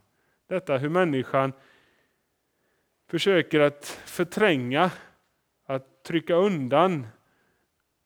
Detta 0.46 0.78
hur 0.78 0.88
människan 0.88 1.52
försöker 3.10 3.60
att 3.60 3.84
förtränga, 4.06 4.90
att 5.66 6.02
trycka 6.02 6.34
undan 6.34 7.06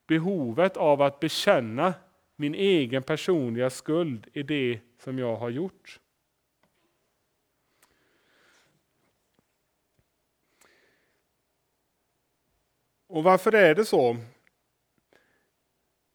behovet 0.07 0.77
av 0.77 1.03
att 1.03 1.21
bekänna 1.21 1.95
min 2.37 2.55
egen 2.55 3.03
personliga 3.03 3.71
skuld 3.71 4.27
i 4.33 4.43
det 4.43 4.81
som 4.99 5.19
jag 5.19 5.37
har 5.37 5.51
gjort. 5.51 6.01
Och 13.09 13.25
varför 13.25 13.55
är 13.55 13.75
det 13.75 13.85
så? 13.85 14.17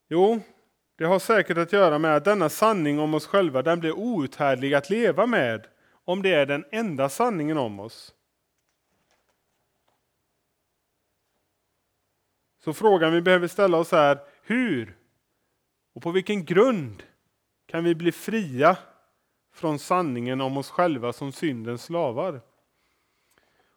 Jo, 0.08 0.42
det 0.96 1.06
har 1.06 1.20
säkert 1.20 1.58
att 1.58 1.74
göra 1.74 2.00
med 2.00 2.16
att 2.16 2.26
denna 2.26 2.50
sanning 2.50 3.00
om 3.00 3.14
oss 3.14 3.28
själva 3.28 3.62
den 3.62 3.80
blir 3.80 3.92
outhärdlig 3.92 4.74
att 4.74 4.90
leva 4.90 5.26
med 5.26 5.68
om 6.06 6.22
det 6.22 6.34
är 6.34 6.46
den 6.46 6.66
enda 6.72 7.10
sanningen 7.10 7.58
om 7.58 7.80
oss. 7.80 8.14
Så 12.64 12.74
frågan 12.74 13.14
vi 13.14 13.22
behöver 13.22 13.48
ställa 13.48 13.78
oss 13.78 13.94
är 13.94 14.20
hur 14.44 14.98
och 15.94 16.02
på 16.02 16.12
vilken 16.12 16.46
grund 16.46 17.04
kan 17.66 17.84
vi 17.84 17.96
bli 17.96 18.12
fria 18.12 18.78
från 19.54 19.80
sanningen 19.80 20.42
om 20.42 20.58
oss 20.58 20.70
själva 20.70 21.14
som 21.14 21.32
syndens 21.32 21.84
slavar? 21.84 22.42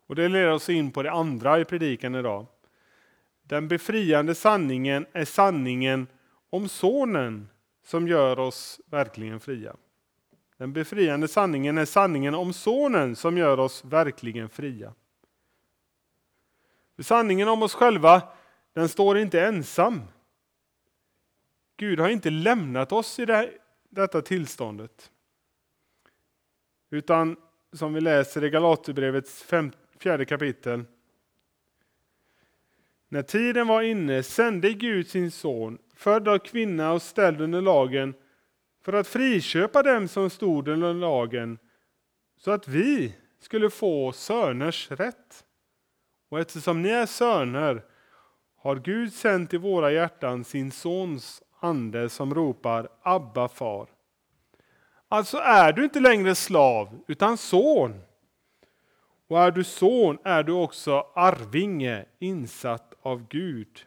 Och 0.07 0.14
Det 0.14 0.28
leder 0.28 0.53
oss 0.53 0.68
in 0.68 0.91
på 0.91 1.03
det 1.03 1.12
andra 1.12 1.61
i 1.61 1.64
predikan 1.64 2.14
idag. 2.14 2.47
Den 3.43 3.68
befriande 3.68 4.35
sanningen 4.35 5.07
är 5.12 5.24
sanningen 5.24 6.07
om 6.51 6.68
Sonen 6.68 7.49
som 7.85 8.09
gör 8.09 8.39
oss 8.39 8.80
verkligen 8.87 9.41
fria. 9.41 9.76
Den 10.57 10.72
befriande 10.72 11.28
sanningen 11.28 11.78
är 11.78 11.85
sanningen 11.85 12.35
om 12.35 12.53
Sonen 12.53 13.16
som 13.16 13.39
gör 13.39 13.61
oss 13.61 13.85
verkligen 13.85 14.49
fria. 14.49 14.95
Sanningen 16.99 17.49
om 17.49 17.62
oss 17.62 17.74
själva, 17.74 18.22
den 18.74 18.88
står 18.88 19.18
inte 19.18 19.40
ensam. 19.40 20.02
Gud 21.76 22.00
har 22.00 22.08
inte 22.08 22.30
lämnat 22.30 22.92
oss 22.92 23.18
i 23.18 23.24
det, 23.24 23.50
detta 23.88 24.22
tillståndet. 24.22 25.10
Utan 26.90 27.36
som 27.72 27.94
vi 27.94 28.00
läser 28.00 28.44
i 28.44 28.50
Galaterbrevets 28.50 29.46
fjärde 29.98 30.24
kapitel 30.24 30.84
när 33.14 33.22
tiden 33.22 33.66
var 33.66 33.82
inne 33.82 34.22
sände 34.22 34.72
Gud 34.72 35.08
sin 35.08 35.30
son, 35.30 35.78
född 35.94 36.28
av 36.28 36.38
kvinna 36.38 36.92
och 36.92 37.02
ställd 37.02 37.40
under 37.40 37.60
lagen, 37.60 38.14
för 38.82 38.92
att 38.92 39.08
friköpa 39.08 39.82
dem 39.82 40.08
som 40.08 40.30
stod 40.30 40.68
under 40.68 40.94
lagen, 40.94 41.58
så 42.36 42.50
att 42.50 42.68
vi 42.68 43.14
skulle 43.40 43.70
få 43.70 44.12
söners 44.12 44.90
rätt. 44.90 45.44
Och 46.28 46.40
eftersom 46.40 46.82
ni 46.82 46.88
är 46.88 47.06
söner 47.06 47.84
har 48.64 48.76
Gud 48.76 49.12
sänt 49.12 49.54
i 49.54 49.56
våra 49.56 49.92
hjärtan 49.92 50.44
sin 50.44 50.70
sons 50.70 51.42
ande 51.60 52.08
som 52.08 52.34
ropar 52.34 52.88
Abba 53.02 53.48
far. 53.48 53.88
Alltså 55.08 55.36
är 55.36 55.72
du 55.72 55.84
inte 55.84 56.00
längre 56.00 56.34
slav 56.34 57.00
utan 57.08 57.36
son. 57.36 58.00
Och 59.28 59.40
är 59.40 59.50
du 59.50 59.64
son 59.64 60.18
är 60.24 60.42
du 60.42 60.52
också 60.52 61.06
arvinge, 61.14 62.04
insatt 62.18 62.94
av 63.02 63.28
Gud. 63.28 63.86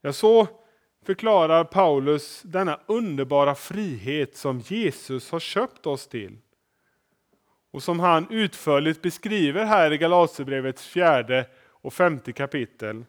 Ja, 0.00 0.12
så 0.12 0.46
förklarar 1.06 1.64
Paulus 1.64 2.42
denna 2.42 2.80
underbara 2.86 3.54
frihet 3.54 4.36
som 4.36 4.60
Jesus 4.60 5.30
har 5.30 5.40
köpt 5.40 5.86
oss 5.86 6.06
till. 6.06 6.38
och 7.70 7.82
som 7.82 8.00
han 8.00 8.26
utförligt 8.30 9.02
beskriver 9.02 9.64
här 9.64 9.92
i 9.92 9.98
Galaterbrevets 9.98 10.86
fjärde 10.86 11.46
och 11.82 11.92
femte 11.92 12.32
kapitel. 12.32 13.04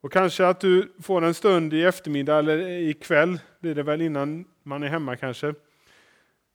Och 0.00 0.12
kanske 0.12 0.46
att 0.46 0.60
du 0.60 0.92
får 1.02 1.24
en 1.24 1.34
stund 1.34 1.74
i 1.74 1.82
eftermiddag 1.82 2.38
eller 2.38 2.68
ikväll, 2.68 3.40
blir 3.60 3.74
det 3.74 3.82
väl 3.82 4.02
innan 4.02 4.44
man 4.62 4.82
är 4.82 4.88
hemma 4.88 5.16
kanske. 5.16 5.54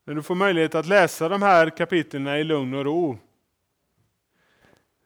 När 0.05 0.13
du 0.13 0.21
får 0.21 0.35
möjlighet 0.35 0.75
att 0.75 0.85
läsa 0.85 1.29
de 1.29 1.41
här 1.41 1.69
kapitlen 1.69 2.27
i 2.27 2.43
lugn 2.43 2.73
och 2.73 2.85
ro. 2.85 3.17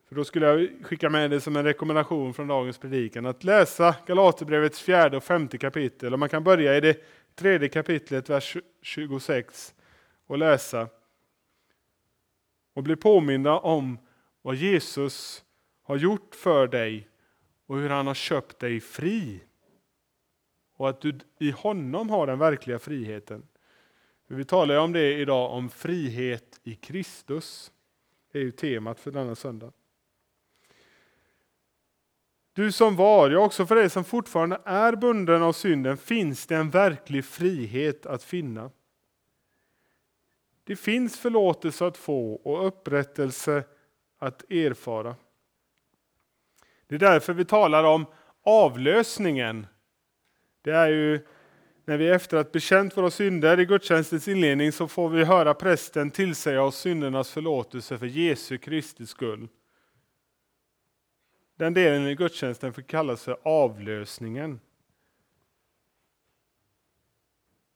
För 0.08 0.16
då 0.16 0.24
skulle 0.24 0.46
jag 0.46 0.70
skicka 0.86 1.10
med 1.10 1.32
det 1.32 1.42
som 1.42 1.56
en 1.56 1.64
rekommendation 1.64 2.34
från 2.34 2.48
dagens 2.48 2.78
predikan, 2.78 3.26
att 3.26 3.44
läsa 3.44 3.96
Galaterbrevets 4.06 4.82
fjärde 4.82 5.18
och 5.18 5.24
femte 5.24 5.58
kapitel. 5.58 6.14
Och 6.14 6.20
man 6.20 6.30
kan 6.30 6.44
börja 6.44 6.78
i 6.78 6.82
det 6.82 6.98
tredje 7.36 7.70
kapitlet, 7.70 8.30
vers 8.30 8.58
26, 8.82 9.74
och 10.28 10.38
läsa. 10.38 10.88
Och 12.74 12.84
bli 12.84 12.96
påminna 12.96 13.60
om 13.60 13.98
vad 14.42 14.56
Jesus 14.56 15.44
har 15.94 15.98
gjort 15.98 16.36
för 16.36 16.68
dig 16.68 17.10
och 17.66 17.78
hur 17.78 17.90
han 17.90 18.08
har 18.08 18.14
köpt 18.14 18.60
dig 18.60 18.80
fri. 18.80 19.44
Och 20.76 20.90
att 20.90 21.02
du 21.02 21.20
i 21.40 21.52
honom 21.52 22.10
har 22.10 22.28
den 22.28 22.40
verkliga 22.40 22.80
friheten. 22.80 23.48
Vi 24.28 24.46
talar 24.46 24.78
om 24.78 24.92
det 24.92 25.14
idag, 25.14 25.52
om 25.52 25.70
frihet 25.70 26.60
i 26.64 26.76
Kristus. 26.76 27.72
Det 28.32 28.40
är 28.40 28.44
ju 28.44 28.52
temat 28.52 29.00
för 29.00 29.12
denna 29.12 29.36
söndag. 29.36 29.72
Du 32.54 32.72
som 32.72 32.96
var, 32.96 33.30
ja 33.30 33.40
också 33.40 33.66
för 33.66 33.76
dig 33.76 33.90
som 33.90 34.04
fortfarande 34.04 34.62
är 34.66 34.96
bunden 34.96 35.44
av 35.44 35.54
synden, 35.54 35.98
finns 35.98 36.48
det 36.48 36.56
en 36.56 36.70
verklig 36.70 37.26
frihet 37.26 38.06
att 38.06 38.24
finna. 38.24 38.72
Det 40.64 40.76
finns 40.76 41.20
förlåtelse 41.20 41.86
att 41.86 41.98
få 41.98 42.34
och 42.34 42.68
upprättelse 42.68 43.64
att 44.18 44.52
erfara. 44.52 45.16
Det 46.94 46.98
är 46.98 47.12
därför 47.12 47.34
vi 47.34 47.46
talar 47.46 47.84
om 47.84 48.06
avlösningen. 48.44 49.68
Det 50.62 50.72
är 50.72 50.88
ju 50.88 51.26
när 51.86 51.98
vi 51.98 52.10
efter 52.10 52.38
att 52.38 52.52
bekänt 52.52 52.98
våra 52.98 53.12
synder 53.12 53.60
i 53.60 53.66
gudstjänstens 53.66 54.28
inledning 54.28 54.72
så 54.72 54.88
får 54.88 55.10
vi 55.10 55.24
höra 55.24 55.54
prästen 55.54 56.12
tillsäga 56.12 56.64
oss 56.64 56.78
syndernas 56.78 57.32
förlåtelse 57.32 57.98
för 57.98 58.06
Jesu 58.06 58.58
Kristi 58.58 59.06
skull. 59.06 59.48
Den 61.56 61.74
delen 61.74 62.08
i 62.08 62.16
gudstjänsten 62.16 62.74
får 62.74 62.82
kallas 62.82 63.24
för 63.24 63.38
avlösningen. 63.44 64.60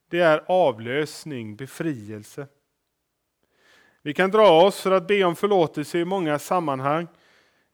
Det 0.10 0.20
är 0.20 0.44
avlösning, 0.48 1.56
befrielse. 1.56 2.48
Vi 4.02 4.14
kan 4.14 4.32
dra 4.32 4.66
oss 4.66 4.82
för 4.82 4.92
att 4.92 5.08
be 5.08 5.24
om 5.24 5.36
förlåtelse 5.36 6.00
i 6.00 6.06
många 6.06 6.40
sammanhang 6.40 7.08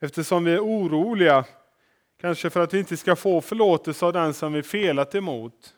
eftersom 0.04 0.44
vi 0.44 0.54
är 0.54 0.60
oroliga, 0.60 1.46
kanske 2.18 2.50
för 2.50 2.60
att 2.64 2.74
vi 2.74 2.80
inte 2.80 2.98
ska 2.98 3.16
få 3.16 3.42
förlåtelse 3.42 4.06
av 4.06 4.14
den 4.14 4.34
som 4.34 4.54
vi 4.54 4.64
felat 4.64 5.16
emot. 5.16 5.76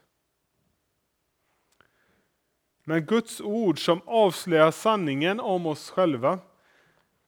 Men 2.84 3.06
Guds 3.06 3.42
ord 3.42 3.86
som 3.86 4.02
avslöjar 4.06 4.72
sanningen 4.72 5.40
om 5.40 5.66
oss 5.66 5.90
själva 5.90 6.40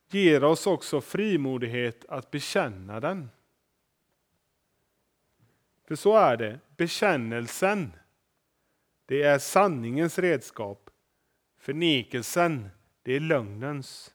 ger 0.10 0.44
oss 0.44 0.68
också 0.68 1.02
frimodighet 1.02 2.06
att 2.10 2.32
bekänna 2.32 3.00
den. 3.00 3.30
För 5.88 5.96
så 5.96 6.18
är 6.18 6.38
det, 6.38 6.60
bekännelsen, 6.78 7.92
det 9.06 9.24
är 9.24 9.40
sanningens 9.40 10.20
redskap. 10.20 10.90
Förnekelsen, 11.60 12.70
det 13.04 13.16
är 13.16 13.20
lögnens. 13.20 14.14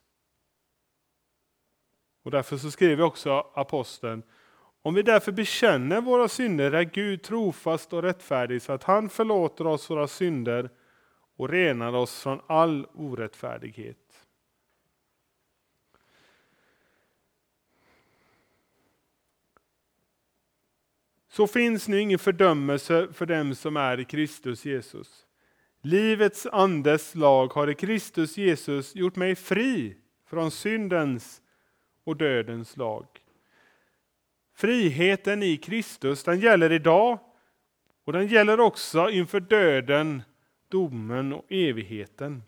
Och 2.23 2.31
därför 2.31 2.57
så 2.57 2.71
skriver 2.71 3.03
också 3.03 3.47
aposteln 3.53 4.23
om 4.85 4.93
vi 4.93 5.03
därför 5.03 5.31
bekänner 5.31 6.01
våra 6.01 6.27
synder 6.27 6.71
är 6.71 6.83
Gud 6.83 7.23
trofast 7.23 7.93
och 7.93 8.03
rättfärdig 8.03 8.61
så 8.61 8.73
att 8.73 8.83
han 8.83 9.09
förlåter 9.09 9.67
oss 9.67 9.89
våra 9.89 10.07
synder 10.07 10.69
och 11.35 11.49
renar 11.49 11.93
oss 11.93 12.21
från 12.23 12.41
all 12.47 12.87
orättfärdighet. 12.93 13.97
Så 21.29 21.47
finns 21.47 21.87
nu 21.87 21.99
ingen 21.99 22.19
fördömelse 22.19 23.07
för 23.13 23.25
dem 23.25 23.55
som 23.55 23.77
är 23.77 23.99
i 23.99 24.05
Kristus 24.05 24.65
Jesus. 24.65 25.25
Livets 25.81 26.45
andes 26.45 27.15
lag 27.15 27.53
har 27.53 27.69
i 27.69 27.75
Kristus 27.75 28.37
Jesus 28.37 28.95
gjort 28.95 29.15
mig 29.15 29.35
fri 29.35 29.97
från 30.29 30.51
syndens 30.51 31.41
och 32.03 32.17
dödens 32.17 32.77
lag. 32.77 33.05
Friheten 34.55 35.43
i 35.43 35.57
Kristus 35.57 36.23
den 36.23 36.39
gäller 36.39 36.71
idag 36.71 37.19
och 38.03 38.13
den 38.13 38.27
gäller 38.27 38.59
också 38.59 39.09
inför 39.09 39.39
döden, 39.39 40.21
domen 40.67 41.33
och 41.33 41.45
evigheten. 41.49 42.43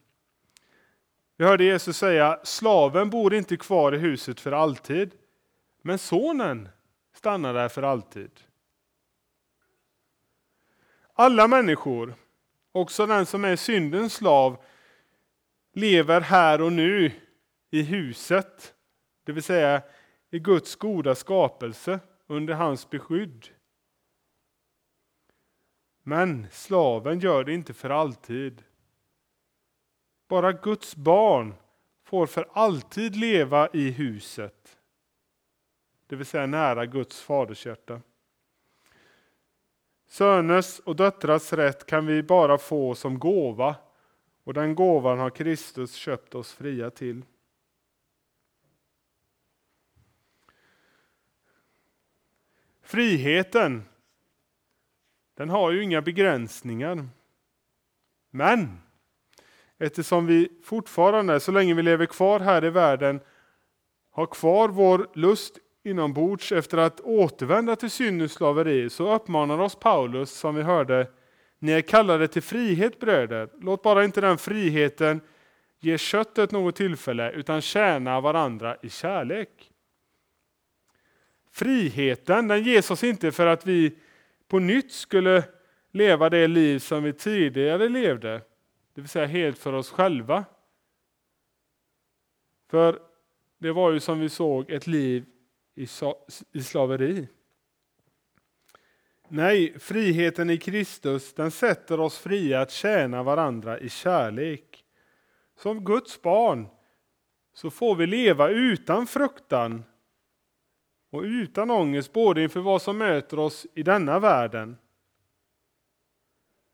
Vi 1.38 1.46
hörde 1.46 1.64
Jesus 1.64 1.98
säga, 1.98 2.40
slaven 2.44 3.10
bor 3.10 3.34
inte 3.34 3.58
kvar 3.58 3.96
i 3.96 3.98
huset 3.98 4.40
för 4.40 4.52
alltid, 4.52 5.12
men 5.82 5.98
sonen 5.98 6.70
stannar 7.14 7.54
där 7.54 7.70
för 7.70 7.84
alltid. 7.84 8.32
Alla 11.14 11.48
människor, 11.48 12.16
också 12.72 13.06
den 13.06 13.26
som 13.26 13.46
är 13.46 13.56
syndens 13.56 14.14
slav, 14.14 14.58
lever 15.74 16.22
här 16.22 16.62
och 16.62 16.74
nu 16.74 17.12
i 17.72 17.82
huset, 17.82 18.75
det 19.26 19.32
vill 19.32 19.44
säga 19.44 19.82
i 20.30 20.40
Guds 20.40 20.76
goda 20.76 21.16
skapelse 21.16 22.00
under 22.28 22.54
hans 22.54 22.90
beskydd. 22.90 23.48
Men 26.04 26.48
slaven 26.52 27.20
gör 27.20 27.44
det 27.44 27.54
inte 27.54 27.74
för 27.74 27.90
alltid. 27.90 28.64
Bara 30.28 30.52
Guds 30.52 30.96
barn 30.96 31.54
får 32.04 32.28
för 32.28 32.50
alltid 32.54 33.16
leva 33.16 33.70
i 33.74 33.92
huset, 33.92 34.78
det 36.08 36.16
vill 36.16 36.26
säga 36.26 36.46
nära 36.46 36.86
Guds 36.86 37.22
fadershjärta. 37.22 38.02
Söners 40.08 40.80
och 40.80 40.96
döttrars 40.96 41.54
rätt 41.54 41.86
kan 41.86 42.06
vi 42.06 42.24
bara 42.24 42.58
få 42.58 42.96
som 42.96 43.20
gåva 43.20 43.76
och 44.44 44.54
den 44.54 44.76
gåvan 44.76 45.20
har 45.20 45.30
Kristus 45.30 45.94
köpt 45.94 46.36
oss 46.36 46.54
fria 46.54 46.90
till. 46.90 47.26
Friheten, 52.86 53.84
den 55.38 55.50
har 55.50 55.72
ju 55.72 55.84
inga 55.84 56.02
begränsningar. 56.02 57.08
Men 58.32 58.82
eftersom 59.78 60.26
vi 60.26 60.50
fortfarande, 60.64 61.40
så 61.40 61.52
länge 61.52 61.74
vi 61.74 61.82
lever 61.82 62.06
kvar 62.06 62.40
här 62.40 62.66
i 62.66 62.70
världen, 62.70 63.20
har 64.12 64.26
kvar 64.26 64.70
vår 64.70 65.08
lust 65.14 65.58
inombords 65.84 66.52
efter 66.52 66.78
att 66.78 67.02
återvända 67.02 67.76
till 67.76 67.92
syndens 67.92 68.34
slaveri 68.34 68.90
så 68.90 69.16
uppmanar 69.16 69.60
oss 69.60 69.76
Paulus, 69.76 70.32
som 70.32 70.56
vi 70.56 70.62
hörde, 70.62 71.08
ni 71.60 71.72
är 71.72 71.82
kallade 71.82 72.28
till 72.28 72.42
frihet 72.42 73.00
bröder. 73.00 73.50
Låt 73.60 73.84
bara 73.84 74.04
inte 74.04 74.22
den 74.22 74.38
friheten 74.38 75.22
ge 75.80 75.98
köttet 75.98 76.52
något 76.52 76.76
tillfälle 76.76 77.32
utan 77.32 77.62
tjäna 77.62 78.22
varandra 78.22 78.78
i 78.82 78.90
kärlek. 78.90 79.72
Friheten 81.56 82.48
den 82.48 82.64
ges 82.64 82.92
oss 82.92 83.04
inte 83.04 83.32
för 83.32 83.48
att 83.48 83.68
vi 83.68 83.98
på 84.48 84.60
nytt 84.60 84.92
skulle 84.92 85.44
leva 85.92 86.30
det 86.30 86.48
liv 86.48 86.80
som 86.80 87.04
vi 87.04 87.14
tidigare 87.14 87.90
levde, 87.90 88.42
det 88.94 89.02
vill 89.02 89.10
säga 89.10 89.26
helt 89.26 89.58
för 89.58 89.74
oss 89.74 89.90
själva. 89.90 90.46
För 92.70 93.00
det 93.58 93.72
var 93.72 93.92
ju 93.92 94.00
som 94.00 94.20
vi 94.20 94.30
såg 94.30 94.70
ett 94.70 94.88
liv 94.88 95.26
i 96.54 96.62
slaveri. 96.64 97.28
Nej, 99.28 99.80
friheten 99.80 100.50
i 100.50 100.58
Kristus 100.58 101.34
den 101.34 101.52
sätter 101.52 102.00
oss 102.00 102.18
fria 102.18 102.62
att 102.62 102.72
tjäna 102.72 103.24
varandra 103.24 103.80
i 103.80 103.90
kärlek. 103.90 104.86
Som 105.58 105.86
Guds 105.86 106.22
barn 106.22 106.68
så 107.54 107.70
får 107.70 107.96
vi 107.96 108.08
leva 108.08 108.50
utan 108.50 109.08
fruktan 109.08 109.84
och 111.16 111.24
utan 111.24 111.72
ångest 111.72 112.14
både 112.14 112.44
inför 112.44 112.60
vad 112.60 112.82
som 112.82 112.98
möter 112.98 113.40
oss 113.40 113.68
i 113.74 113.84
denna 113.84 114.20
världen, 114.20 114.78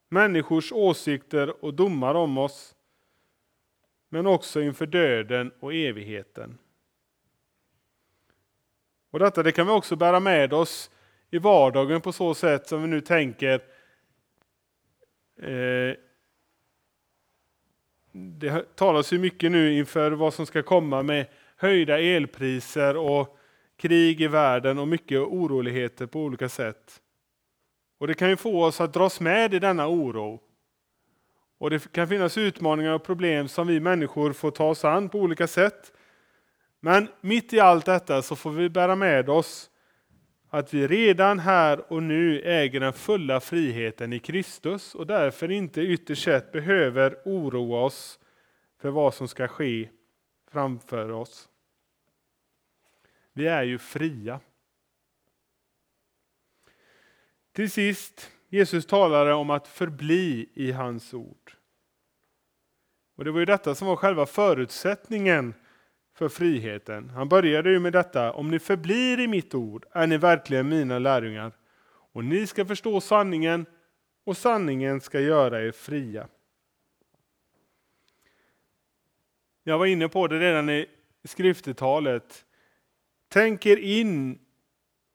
människors 0.10 0.72
åsikter 0.72 1.66
och 1.66 1.74
domar 1.74 2.16
om 2.16 2.38
oss, 2.38 2.76
men 4.10 4.28
också 4.28 4.62
inför 4.62 4.86
döden 4.86 5.52
och 5.60 5.74
evigheten. 5.74 6.58
Och 9.12 9.20
detta 9.20 9.44
det 9.44 9.52
kan 9.52 9.68
vi 9.68 9.74
också 9.74 9.96
bära 9.96 10.20
med 10.20 10.54
oss 10.54 10.92
i 11.30 11.38
vardagen 11.38 12.02
på 12.02 12.12
så 12.12 12.34
sätt 12.34 12.68
som 12.68 12.82
vi 12.82 12.88
nu 12.88 13.02
tänker 13.02 13.64
eh, 15.38 15.96
det 18.12 18.76
talas 18.76 19.14
ju 19.14 19.20
mycket 19.20 19.52
nu 19.52 19.74
inför 19.74 20.12
vad 20.12 20.34
som 20.34 20.46
ska 20.46 20.64
komma 20.64 21.04
med 21.04 21.26
höjda 21.56 22.00
elpriser 22.00 22.98
och 22.98 23.38
krig 23.82 24.22
i 24.22 24.28
världen 24.28 24.80
och 24.80 24.88
mycket 24.88 25.20
oroligheter 25.20 26.06
på 26.06 26.20
olika 26.20 26.50
sätt. 26.50 27.02
Och 28.00 28.08
Det 28.08 28.14
kan 28.14 28.30
ju 28.30 28.38
få 28.38 28.64
oss 28.64 28.82
att 28.82 28.94
dras 28.94 29.20
med 29.20 29.54
i 29.54 29.60
denna 29.60 29.88
oro. 29.88 30.40
Och 31.58 31.70
Det 31.70 31.92
kan 31.92 32.08
finnas 32.08 32.38
utmaningar 32.38 32.94
och 32.94 33.04
problem 33.04 33.48
som 33.48 33.68
vi 33.68 33.80
människor 33.80 34.34
får 34.34 34.52
ta 34.52 34.70
oss 34.70 34.86
an 34.86 35.10
på 35.10 35.20
olika 35.20 35.48
sätt. 35.48 35.94
Men 36.80 37.08
mitt 37.22 37.54
i 37.54 37.60
allt 37.60 37.86
detta 37.86 38.22
så 38.22 38.36
får 38.36 38.52
vi 38.52 38.70
bära 38.70 38.96
med 38.96 39.30
oss 39.30 39.70
att 40.50 40.74
vi 40.74 40.88
redan 40.88 41.40
här 41.40 41.92
och 41.94 42.04
nu 42.04 42.42
äger 42.42 42.80
den 42.80 42.94
fulla 42.94 43.40
friheten 43.40 44.14
i 44.14 44.20
Kristus 44.20 44.96
och 44.96 45.08
därför 45.08 45.52
inte 45.52 45.82
ytterst 45.82 46.24
sett 46.24 46.52
behöver 46.52 47.18
oroa 47.26 47.84
oss 47.84 48.20
för 48.82 48.90
vad 48.90 49.14
som 49.14 49.28
ska 49.28 49.48
ske 49.48 49.90
framför 50.52 51.12
oss. 51.12 51.51
Vi 53.34 53.48
är 53.48 53.64
ju 53.64 53.78
fria. 53.78 54.40
Till 57.52 57.72
sist, 57.72 58.32
Jesus 58.50 58.86
talade 58.86 59.34
om 59.34 59.50
att 59.50 59.68
förbli 59.68 60.50
i 60.54 60.72
hans 60.72 61.14
ord. 61.14 61.56
Och 63.16 63.26
Det 63.26 63.32
var 63.32 63.40
ju 63.40 63.46
detta 63.46 63.76
som 63.76 63.88
var 63.88 63.96
själva 63.96 64.26
förutsättningen 64.26 65.54
för 66.14 66.30
friheten. 66.30 67.10
Han 67.10 67.30
började 67.30 67.70
ju 67.72 67.80
med 67.80 67.94
detta, 67.94 68.34
om 68.34 68.52
ni 68.52 68.60
förblir 68.60 69.20
i 69.20 69.28
mitt 69.28 69.56
ord 69.56 69.86
är 69.92 70.08
ni 70.08 70.18
verkligen 70.18 70.70
mina 70.70 71.00
lärjungar. 71.00 71.52
Och 72.14 72.26
ni 72.26 72.48
ska 72.48 72.66
förstå 72.66 73.02
sanningen 73.02 73.66
och 74.24 74.38
sanningen 74.38 75.02
ska 75.02 75.20
göra 75.20 75.62
er 75.62 75.72
fria. 75.72 76.28
Jag 79.64 79.78
var 79.78 79.86
inne 79.86 80.10
på 80.10 80.28
det 80.28 80.40
redan 80.40 80.70
i 80.70 80.88
skriftetalet. 81.24 82.46
Tänk 83.34 83.66
er 83.66 83.78
in 83.78 84.40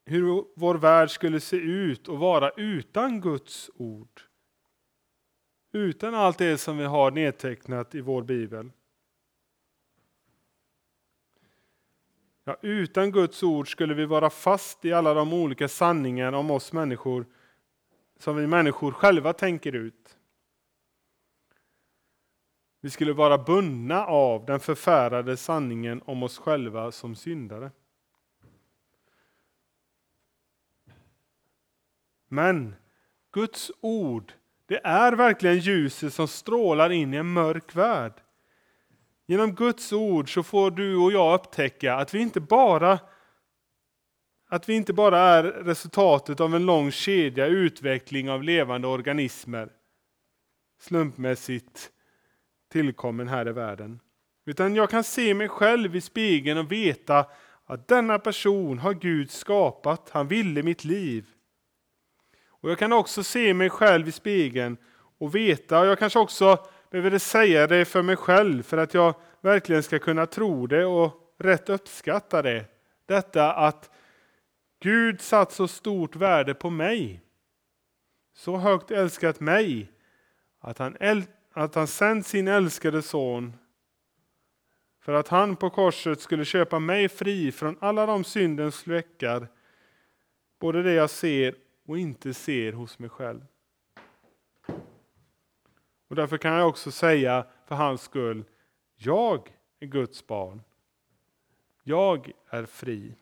hur 0.05 0.45
vår 0.57 0.75
värld 0.75 1.11
skulle 1.11 1.41
se 1.41 1.57
ut 1.57 2.09
och 2.09 2.19
vara 2.19 2.51
utan 2.51 3.21
Guds 3.21 3.71
ord. 3.75 4.21
Utan 5.73 6.15
allt 6.15 6.39
det 6.39 6.59
som 6.59 6.79
vi 6.79 6.85
har 6.85 7.11
nedtecknat 7.11 7.95
i 7.95 8.01
vår 8.01 8.23
bibel. 8.23 8.73
Ja, 12.45 12.57
utan 12.61 13.13
Guds 13.13 13.43
ord 13.43 13.71
skulle 13.71 13.95
vi 13.95 14.07
vara 14.07 14.31
fast 14.31 14.85
i 14.85 14.93
alla 14.93 15.15
de 15.15 15.33
olika 15.33 15.69
sanningar 15.69 16.33
om 16.33 16.51
oss 16.51 16.73
människor 16.73 17.27
som 18.19 18.37
vi 18.37 18.47
människor 18.47 18.93
själva 18.93 19.33
tänker 19.33 19.73
ut. 19.75 20.19
Vi 22.81 22.91
skulle 22.91 23.13
vara 23.13 23.39
bundna 23.39 24.07
av 24.07 24.47
den 24.47 24.61
förfärade 24.61 25.37
sanningen 25.37 26.03
om 26.05 26.23
oss 26.23 26.39
själva 26.39 26.93
som 26.93 27.17
syndare. 27.17 27.71
Men 32.29 32.75
Guds 33.33 33.71
ord, 33.81 34.33
det 34.67 34.81
är 34.85 35.13
verkligen 35.13 35.59
ljuset 35.59 36.15
som 36.15 36.29
strålar 36.29 36.91
in 36.91 37.15
i 37.15 37.17
en 37.17 37.33
mörk 37.33 37.77
värld. 37.77 38.13
Genom 39.27 39.55
Guds 39.55 39.93
ord 39.93 40.35
så 40.35 40.43
får 40.43 40.71
du 40.71 40.97
och 40.97 41.13
jag 41.13 41.35
upptäcka 41.35 41.95
att 41.95 42.15
vi 42.15 42.19
inte 42.19 42.41
bara 42.41 42.99
att 44.49 44.69
vi 44.69 44.75
inte 44.75 44.93
bara 44.93 45.19
är 45.19 45.43
resultatet 45.43 46.41
av 46.41 46.55
en 46.55 46.67
lång 46.67 46.91
kedja 46.91 47.47
utveckling 47.47 48.31
av 48.31 48.43
levande 48.43 48.89
organismer 48.89 49.69
slumpmässigt 50.81 51.91
tillkommen 52.73 53.29
här 53.29 53.49
i 53.49 53.53
världen. 53.53 54.01
Utan 54.45 54.75
jag 54.75 54.91
kan 54.91 55.05
se 55.05 55.35
mig 55.35 55.49
själv 55.49 55.97
i 55.97 56.01
spegeln 56.01 56.59
och 56.59 56.73
veta 56.73 57.27
att 57.65 57.89
denna 57.89 58.19
person 58.19 58.79
har 58.79 58.95
Gud 58.95 59.31
skapat, 59.31 60.11
han 60.11 60.29
ville 60.29 60.63
mitt 60.63 60.85
liv. 60.85 61.27
Och 62.61 62.71
Jag 62.71 62.79
kan 62.79 62.93
också 62.93 63.23
se 63.23 63.55
mig 63.55 63.71
själv 63.71 64.09
i 64.09 64.13
spegeln 64.13 64.77
och 65.19 65.35
veta, 65.35 65.81
och 65.81 65.87
jag 65.87 65.99
kanske 65.99 66.19
också 66.19 66.67
behöver 66.91 67.19
säga 67.19 67.67
det 67.67 67.85
för 67.85 68.03
mig 68.03 68.17
själv 68.17 68.63
för 68.63 68.77
att 68.77 68.95
jag 68.95 69.15
verkligen 69.41 69.83
ska 69.83 69.99
kunna 69.99 70.27
tro 70.27 70.67
det 70.67 70.85
och 70.85 71.35
rätt 71.39 71.69
uppskatta 71.69 72.43
det. 72.43 72.65
Detta 73.07 73.53
att 73.53 73.91
Gud 74.81 75.21
satt 75.21 75.53
så 75.53 75.69
stort 75.69 76.17
värde 76.17 76.55
på 76.55 76.71
mig. 76.71 77.23
Så 78.35 78.57
högt 78.57 78.91
älskat 78.91 79.41
mig 79.41 79.93
att 80.61 80.79
han, 80.79 80.97
att 81.53 81.75
han 81.75 81.87
sänt 81.87 82.27
sin 82.27 82.49
älskade 82.49 83.03
son 83.03 83.53
för 85.01 85.13
att 85.13 85.29
han 85.29 85.57
på 85.57 85.71
korset 85.71 86.21
skulle 86.21 86.45
köpa 86.45 86.79
mig 86.79 87.09
fri 87.09 87.53
från 87.53 87.77
alla 87.81 88.07
de 88.07 88.25
syndens 88.25 88.83
fläckar, 88.83 89.49
både 90.61 90.83
det 90.83 90.93
jag 90.93 91.11
ser 91.11 91.55
och 91.87 91.99
inte 91.99 92.35
ser 92.35 92.73
hos 92.73 92.99
mig 92.99 93.11
själv. 93.11 93.41
Och 96.09 96.17
därför 96.17 96.39
kan 96.39 96.53
jag 96.53 96.69
också 96.69 96.91
säga 96.91 97.47
för 97.67 97.75
hans 97.75 98.03
skull, 98.03 98.45
jag 98.97 99.53
är 99.81 99.87
Guds 99.87 100.27
barn. 100.27 100.63
Jag 101.83 102.33
är 102.49 102.67
fri. 102.67 103.15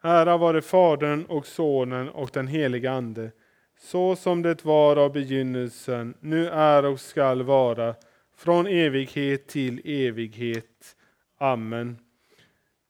Ära 0.00 0.36
vare 0.36 0.62
Fadern 0.62 1.24
och 1.24 1.46
Sonen 1.46 2.08
och 2.08 2.30
den 2.32 2.46
helige 2.46 2.90
Ande, 2.90 3.32
så 3.78 4.16
som 4.16 4.42
det 4.42 4.64
var 4.64 4.96
av 4.96 5.12
begynnelsen, 5.12 6.14
nu 6.20 6.48
är 6.48 6.84
och 6.84 7.00
skall 7.00 7.42
vara, 7.42 7.94
från 8.36 8.66
evighet 8.66 9.48
till 9.48 9.80
evighet. 9.84 10.96
Amen. 11.38 12.07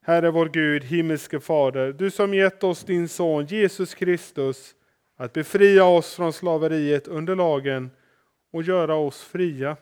Herre 0.01 0.31
vår 0.31 0.49
Gud, 0.49 0.85
himmelske 0.85 1.41
Fader, 1.41 1.93
du 1.93 2.11
som 2.11 2.35
gett 2.35 2.65
oss 2.65 2.85
din 2.85 3.09
son 3.09 3.47
Jesus 3.47 3.95
Kristus, 3.95 4.75
att 5.17 5.33
befria 5.33 5.85
oss 5.85 6.15
från 6.15 6.33
slaveriet 6.33 7.09
under 7.09 7.37
lagen 7.37 7.91
och 8.53 8.63
göra 8.63 8.95
oss 8.95 9.23
fria. 9.23 9.77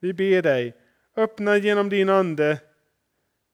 Vi 0.00 0.12
ber 0.12 0.42
dig, 0.42 0.76
öppna 1.16 1.56
genom 1.56 1.88
din 1.88 2.08
Ande 2.08 2.58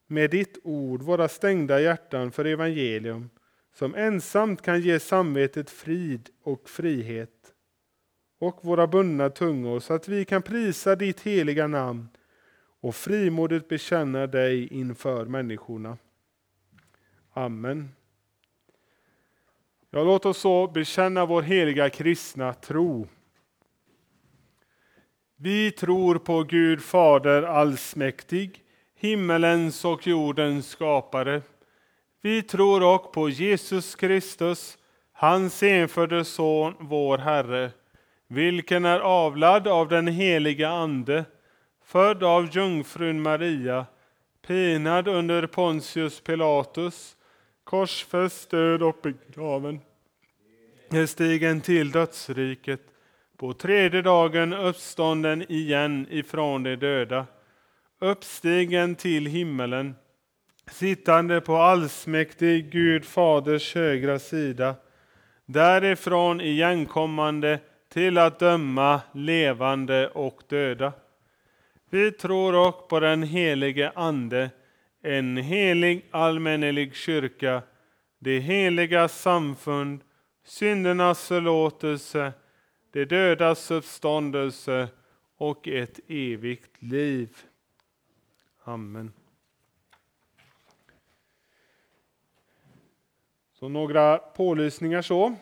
med 0.06 0.30
ditt 0.30 0.58
ord 0.64 1.02
våra 1.02 1.28
stängda 1.28 1.80
hjärtan 1.80 2.32
för 2.32 2.44
evangelium, 2.44 3.30
som 3.74 3.94
ensamt 3.94 4.62
kan 4.62 4.80
ge 4.80 5.00
samvetet 5.00 5.70
frid 5.70 6.28
och 6.42 6.68
frihet, 6.68 7.54
och 8.40 8.64
våra 8.64 8.86
bundna 8.86 9.30
tungor 9.30 9.80
så 9.80 9.94
att 9.94 10.08
vi 10.08 10.24
kan 10.24 10.42
prisa 10.42 10.96
ditt 10.96 11.20
heliga 11.20 11.66
namn 11.66 12.08
och 12.84 12.94
frimodigt 12.94 13.68
bekänna 13.68 14.26
dig 14.26 14.68
inför 14.68 15.24
människorna. 15.24 15.98
Amen. 17.32 17.90
Ja, 19.90 20.04
låt 20.04 20.26
oss 20.26 20.38
så 20.38 20.66
bekänna 20.66 21.26
vår 21.26 21.42
heliga 21.42 21.90
kristna 21.90 22.54
tro. 22.54 23.08
Vi 25.36 25.70
tror 25.70 26.18
på 26.18 26.42
Gud 26.42 26.82
Fader 26.82 27.42
allsmäktig, 27.42 28.62
himmelens 28.94 29.84
och 29.84 30.06
jordens 30.06 30.68
skapare. 30.68 31.42
Vi 32.22 32.42
tror 32.42 32.94
också 32.94 33.10
på 33.10 33.28
Jesus 33.28 33.94
Kristus, 33.94 34.78
hans 35.12 35.62
enfödde 35.62 36.24
Son, 36.24 36.74
vår 36.78 37.18
Herre, 37.18 37.70
vilken 38.28 38.84
är 38.84 39.00
avlad 39.00 39.68
av 39.68 39.88
den 39.88 40.08
heliga 40.08 40.68
Ande, 40.68 41.24
född 41.84 42.22
av 42.22 42.56
jungfrun 42.56 43.22
Maria, 43.22 43.86
pinad 44.46 45.08
under 45.08 45.46
Pontius 45.46 46.20
Pilatus, 46.20 47.16
korsfäst, 47.64 48.50
död 48.50 48.82
och 48.82 48.96
begraven, 49.02 49.80
stigen 51.06 51.60
till 51.60 51.90
dödsriket, 51.90 52.80
på 53.36 53.52
tredje 53.52 54.02
dagen 54.02 54.52
uppstånden 54.52 55.52
igen 55.52 56.06
ifrån 56.10 56.62
de 56.62 56.76
döda, 56.76 57.26
uppstigen 57.98 58.94
till 58.94 59.26
himmelen, 59.26 59.94
sittande 60.70 61.40
på 61.40 61.56
allsmäktig 61.56 62.70
Gud 62.72 63.04
Faders 63.04 63.74
högra 63.74 64.18
sida, 64.18 64.74
därifrån 65.46 66.40
igenkommande 66.40 67.58
till 67.88 68.18
att 68.18 68.38
döma 68.38 69.00
levande 69.12 70.08
och 70.08 70.42
döda. 70.48 70.92
Vi 71.94 72.12
tror 72.12 72.54
också 72.54 72.86
på 72.86 73.00
den 73.00 73.22
helige 73.22 73.92
Ande, 73.94 74.50
en 75.02 75.36
helig 75.36 76.08
allmännelig 76.10 76.94
kyrka, 76.94 77.62
det 78.18 78.38
heliga 78.38 79.08
samfund, 79.08 80.00
syndernas 80.44 81.28
förlåtelse, 81.28 82.32
det 82.92 83.04
dödas 83.04 83.70
uppståndelse 83.70 84.88
och 85.36 85.68
ett 85.68 86.00
evigt 86.08 86.82
liv. 86.82 87.36
Amen. 88.64 89.12
Så 93.52 93.68
några 93.68 94.18
pålysningar 94.18 95.02
så. 95.02 95.34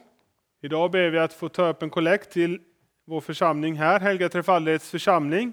Idag 0.61 0.91
ber 0.91 1.11
vi 1.11 1.19
att 1.19 1.33
få 1.33 1.49
ta 1.49 1.69
upp 1.69 1.83
en 1.83 1.91
kollekt 1.91 2.33
till 2.33 2.61
vår 3.05 3.21
församling 3.21 3.75
här, 3.75 4.01
Helga 4.01 4.29
Trefaldighets 4.29 4.91
församling 4.91 5.53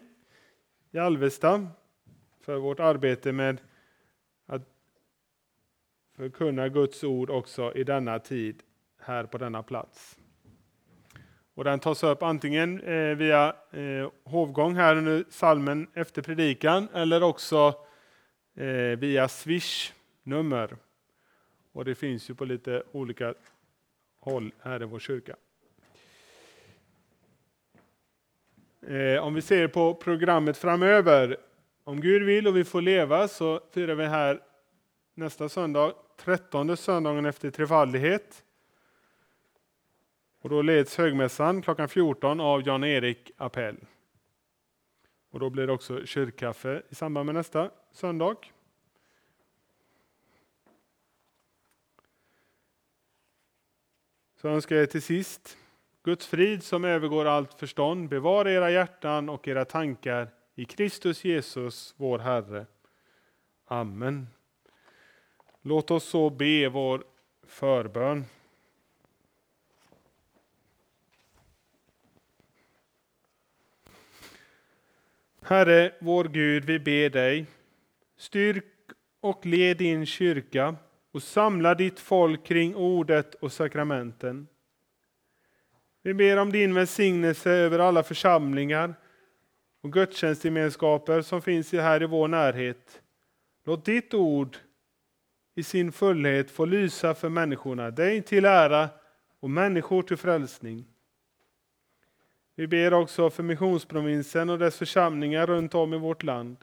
i 0.91 0.97
Alvesta, 0.97 1.67
för 2.41 2.57
vårt 2.57 2.79
arbete 2.79 3.31
med 3.31 3.61
att 4.45 4.61
förkunna 6.15 6.69
Guds 6.69 7.03
ord 7.03 7.29
också 7.29 7.73
i 7.75 7.83
denna 7.83 8.19
tid, 8.19 8.63
här 8.97 9.23
på 9.23 9.37
denna 9.37 9.63
plats. 9.63 10.17
Och 11.53 11.63
den 11.63 11.79
tas 11.79 12.03
upp 12.03 12.23
antingen 12.23 12.81
eh, 12.81 13.15
via 13.15 13.55
eh, 13.71 14.11
hovgång 14.23 14.75
här 14.75 14.95
under 14.95 15.25
salmen 15.29 15.87
efter 15.93 16.21
predikan 16.21 16.87
eller 16.93 17.23
också 17.23 17.73
eh, 18.55 18.99
via 18.99 19.27
Swish-nummer. 19.27 20.75
Och 21.71 21.85
det 21.85 21.95
finns 21.95 22.29
ju 22.29 22.35
på 22.35 22.45
lite 22.45 22.83
olika 22.91 23.33
håll 24.19 24.51
här 24.59 24.81
i 24.81 24.85
vår 24.85 24.99
kyrka. 24.99 25.35
Eh, 28.81 29.23
om 29.23 29.33
vi 29.33 29.41
ser 29.41 29.67
på 29.67 29.95
programmet 29.95 30.57
framöver, 30.57 31.37
om 31.83 32.01
Gud 32.01 32.23
vill 32.23 32.47
och 32.47 32.57
vi 32.57 32.63
får 32.63 32.81
leva 32.81 33.27
så 33.27 33.61
firar 33.71 33.95
vi 33.95 34.05
här 34.05 34.41
nästa 35.13 35.49
söndag, 35.49 35.93
trettonde 36.17 36.77
söndagen 36.77 37.25
efter 37.25 37.51
trefaldighet. 37.51 38.43
Och 40.41 40.49
då 40.49 40.61
leds 40.61 40.97
högmässan 40.97 41.61
klockan 41.61 41.89
14 41.89 42.39
av 42.39 42.67
Jan-Erik 42.67 43.31
Appell. 43.37 43.77
Och 45.29 45.39
då 45.39 45.49
blir 45.49 45.67
det 45.67 45.73
också 45.73 46.05
kyrkkaffe 46.05 46.81
i 46.89 46.95
samband 46.95 47.25
med 47.25 47.35
nästa 47.35 47.71
söndag. 47.91 48.35
Så 54.41 54.47
önskar 54.47 54.75
jag 54.75 54.89
till 54.89 55.01
sist 55.01 55.57
Guds 56.03 56.27
frid 56.27 56.63
som 56.63 56.85
övergår 56.85 57.25
allt 57.25 57.53
förstånd 57.53 58.09
bevara 58.09 58.51
era 58.51 58.71
hjärtan 58.71 59.29
och 59.29 59.47
era 59.47 59.65
tankar 59.65 60.29
i 60.55 60.65
Kristus 60.65 61.25
Jesus, 61.25 61.93
vår 61.97 62.19
Herre. 62.19 62.65
Amen. 63.65 64.27
Låt 65.61 65.91
oss 65.91 66.03
så 66.03 66.29
be 66.29 66.69
vår 66.69 67.03
förbön. 67.47 68.25
Herre, 75.41 75.91
vår 75.99 76.23
Gud, 76.23 76.65
vi 76.65 76.79
ber 76.79 77.09
dig, 77.09 77.45
styrk 78.17 78.65
och 79.19 79.45
led 79.45 79.77
din 79.77 80.05
kyrka 80.05 80.75
och 81.11 81.23
samla 81.23 81.75
ditt 81.75 81.99
folk 81.99 82.45
kring 82.45 82.75
ordet 82.75 83.35
och 83.35 83.51
sakramenten. 83.51 84.47
Vi 86.09 86.13
ber 86.13 86.37
om 86.37 86.51
din 86.51 86.73
välsignelse 86.73 87.51
över 87.51 87.79
alla 87.79 88.03
församlingar 88.03 88.93
och 89.81 89.93
gudstjänstgemenskaper 89.93 91.21
som 91.21 91.41
finns 91.41 91.71
här 91.71 92.03
i 92.03 92.05
vår 92.05 92.27
närhet. 92.27 93.01
Låt 93.65 93.85
ditt 93.85 94.13
ord 94.13 94.57
i 95.55 95.63
sin 95.63 95.91
fullhet 95.91 96.51
få 96.51 96.65
lysa 96.65 97.15
för 97.15 97.29
människorna, 97.29 97.91
dig 97.91 98.21
till 98.21 98.45
ära 98.45 98.89
och 99.39 99.49
människor 99.49 100.01
till 100.01 100.17
frälsning. 100.17 100.85
Vi 102.55 102.67
ber 102.67 102.93
också 102.93 103.29
för 103.29 103.43
missionsprovinsen 103.43 104.49
och 104.49 104.59
dess 104.59 104.77
församlingar 104.77 105.47
runt 105.47 105.75
om 105.75 105.93
i 105.93 105.97
vårt 105.97 106.23
land. 106.23 106.57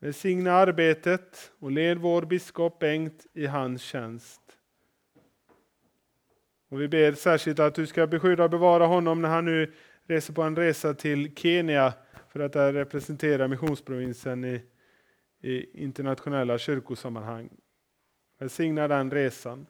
Välsigna 0.00 0.52
arbetet 0.52 1.52
och 1.58 1.70
led 1.70 1.98
vår 1.98 2.22
biskop 2.22 2.78
Bengt 2.78 3.26
i 3.34 3.46
hans 3.46 3.82
tjänst. 3.82 4.45
Och 6.68 6.80
vi 6.80 6.88
ber 6.88 7.12
särskilt 7.12 7.58
att 7.58 7.74
du 7.74 7.86
ska 7.86 8.06
beskydda 8.06 8.44
och 8.44 8.50
bevara 8.50 8.86
honom 8.86 9.22
när 9.22 9.28
han 9.28 9.44
nu 9.44 9.72
reser 10.06 10.32
på 10.32 10.42
en 10.42 10.56
resa 10.56 10.94
till 10.94 11.34
Kenya 11.34 11.92
för 12.28 12.40
att 12.40 12.52
där 12.52 12.72
representera 12.72 13.48
missionsprovinsen 13.48 14.44
i, 14.44 14.62
i 15.42 15.82
internationella 15.82 16.58
kyrkosammanhang. 16.58 17.50
Välsigna 18.38 18.88
den 18.88 19.10
resan. 19.10 19.66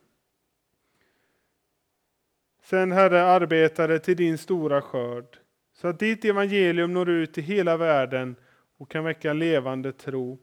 Sen 2.63 2.93
Herre 2.93 3.23
arbetare 3.23 3.99
till 3.99 4.17
din 4.17 4.39
stora 4.39 4.83
skörd, 4.83 5.39
så 5.73 5.89
att 5.89 5.99
ditt 5.99 6.25
evangelium 6.25 6.93
når 6.93 7.09
ut 7.09 7.35
till 7.35 7.43
hela 7.43 7.77
världen 7.77 8.37
och 8.79 8.91
kan 8.91 9.05
väcka 9.05 9.33
levande 9.33 9.93
tro. 9.93 10.39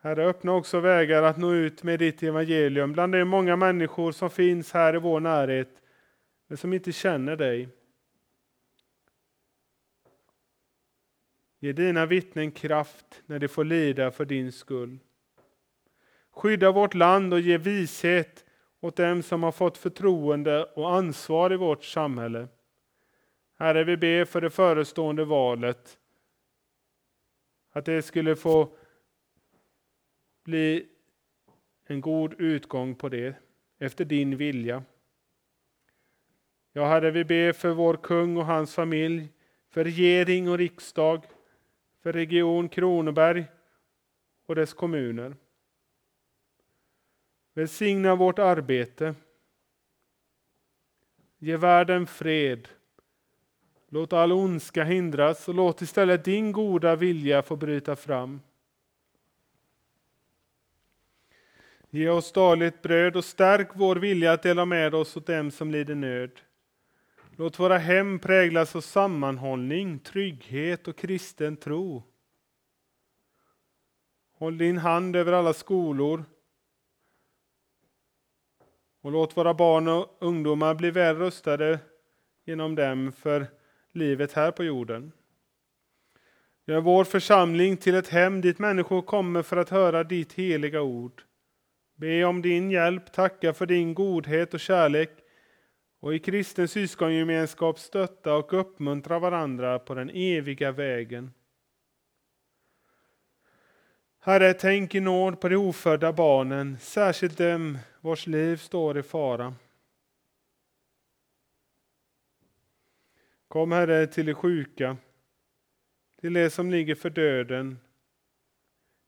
Herre, 0.00 0.26
öppna 0.26 0.52
också 0.52 0.80
vägar 0.80 1.22
att 1.22 1.38
nå 1.38 1.52
ut 1.52 1.82
med 1.82 1.98
ditt 1.98 2.22
evangelium 2.22 2.92
bland 2.92 3.12
de 3.12 3.24
många 3.24 3.56
människor 3.56 4.12
som 4.12 4.30
finns 4.30 4.72
här 4.72 4.94
i 4.94 4.98
vår 4.98 5.20
närhet, 5.20 5.82
men 6.46 6.58
som 6.58 6.72
inte 6.72 6.92
känner 6.92 7.36
dig. 7.36 7.68
Ge 11.60 11.72
dina 11.72 12.06
vittnen 12.06 12.50
kraft 12.50 13.22
när 13.26 13.38
de 13.38 13.48
får 13.48 13.64
lida 13.64 14.10
för 14.10 14.24
din 14.24 14.52
skull. 14.52 14.98
Skydda 16.30 16.72
vårt 16.72 16.94
land 16.94 17.32
och 17.32 17.40
ge 17.40 17.58
vishet 17.58 18.44
åt 18.80 18.96
dem 18.96 19.22
som 19.22 19.42
har 19.42 19.52
fått 19.52 19.78
förtroende 19.78 20.64
och 20.64 20.94
ansvar 20.94 21.52
i 21.52 21.56
vårt 21.56 21.84
samhälle. 21.84 22.48
Herre, 23.56 23.84
vi 23.84 23.96
ber 23.96 24.24
för 24.24 24.40
det 24.40 24.50
förestående 24.50 25.24
valet, 25.24 25.98
att 27.72 27.84
det 27.84 28.02
skulle 28.02 28.36
få 28.36 28.76
bli 30.48 30.86
en 31.86 32.00
god 32.00 32.34
utgång 32.40 32.94
på 32.94 33.08
det, 33.08 33.36
efter 33.78 34.04
din 34.04 34.36
vilja. 34.36 34.84
Ja, 36.72 36.86
Herre, 36.86 37.10
vi 37.10 37.24
ber 37.24 37.52
för 37.52 37.70
vår 37.70 37.96
kung 37.96 38.36
och 38.36 38.46
hans 38.46 38.74
familj, 38.74 39.28
för 39.70 39.84
regering 39.84 40.48
och 40.48 40.58
riksdag, 40.58 41.24
för 42.02 42.12
region 42.12 42.68
Kronoberg 42.68 43.44
och 44.46 44.54
dess 44.54 44.74
kommuner. 44.74 45.36
Välsigna 47.54 48.14
vårt 48.14 48.38
arbete. 48.38 49.14
Ge 51.38 51.56
världen 51.56 52.06
fred. 52.06 52.68
Låt 53.88 54.12
all 54.12 54.32
ondska 54.32 54.84
hindras 54.84 55.48
och 55.48 55.54
låt 55.54 55.82
istället 55.82 56.24
din 56.24 56.52
goda 56.52 56.96
vilja 56.96 57.42
få 57.42 57.56
bryta 57.56 57.96
fram. 57.96 58.40
Ge 61.98 62.08
oss 62.08 62.32
dagligt 62.32 62.82
bröd 62.82 63.16
och 63.16 63.24
stärk 63.24 63.68
vår 63.74 63.96
vilja 63.96 64.32
att 64.32 64.42
dela 64.42 64.64
med 64.64 64.94
oss 64.94 65.16
åt 65.16 65.26
dem 65.26 65.50
som 65.50 65.70
lider 65.70 65.94
nöd. 65.94 66.30
Låt 67.36 67.58
våra 67.58 67.78
hem 67.78 68.18
präglas 68.18 68.76
av 68.76 68.80
sammanhållning, 68.80 69.98
trygghet 69.98 70.88
och 70.88 70.96
kristen 70.96 71.56
tro. 71.56 72.02
Håll 74.32 74.58
din 74.58 74.78
hand 74.78 75.16
över 75.16 75.32
alla 75.32 75.52
skolor 75.52 76.24
och 79.00 79.12
låt 79.12 79.36
våra 79.36 79.54
barn 79.54 79.88
och 79.88 80.16
ungdomar 80.20 80.74
bli 80.74 80.90
väl 80.90 81.16
rustade 81.16 81.78
genom 82.44 82.74
dem 82.74 83.12
för 83.12 83.46
livet 83.92 84.32
här 84.32 84.50
på 84.50 84.64
jorden. 84.64 85.12
Gör 86.64 86.80
vår 86.80 87.04
församling 87.04 87.76
till 87.76 87.94
ett 87.94 88.08
hem 88.08 88.40
dit 88.40 88.58
människor 88.58 89.02
kommer 89.02 89.42
för 89.42 89.56
att 89.56 89.70
höra 89.70 90.04
ditt 90.04 90.32
heliga 90.32 90.82
ord. 90.82 91.22
Be 92.00 92.24
om 92.24 92.42
din 92.42 92.70
hjälp, 92.70 93.12
tacka 93.12 93.54
för 93.54 93.66
din 93.66 93.94
godhet 93.94 94.54
och 94.54 94.60
kärlek 94.60 95.10
och 96.00 96.14
i 96.14 96.18
kristen 96.18 96.68
syskongemenskap 96.68 97.78
stötta 97.78 98.34
och 98.34 98.52
uppmuntra 98.60 99.18
varandra 99.18 99.78
på 99.78 99.94
den 99.94 100.10
eviga 100.10 100.72
vägen. 100.72 101.32
Herre, 104.20 104.54
tänk 104.54 104.94
i 104.94 105.00
nåd 105.00 105.40
på 105.40 105.48
de 105.48 105.56
ofödda 105.56 106.12
barnen, 106.12 106.78
särskilt 106.80 107.38
dem 107.38 107.78
vars 108.00 108.26
liv 108.26 108.56
står 108.56 108.98
i 108.98 109.02
fara. 109.02 109.54
Kom, 113.48 113.72
Herre, 113.72 114.06
till 114.06 114.26
de 114.26 114.34
sjuka, 114.34 114.96
till 116.20 116.32
de 116.32 116.50
som 116.50 116.70
ligger 116.70 116.94
för 116.94 117.10
döden, 117.10 117.78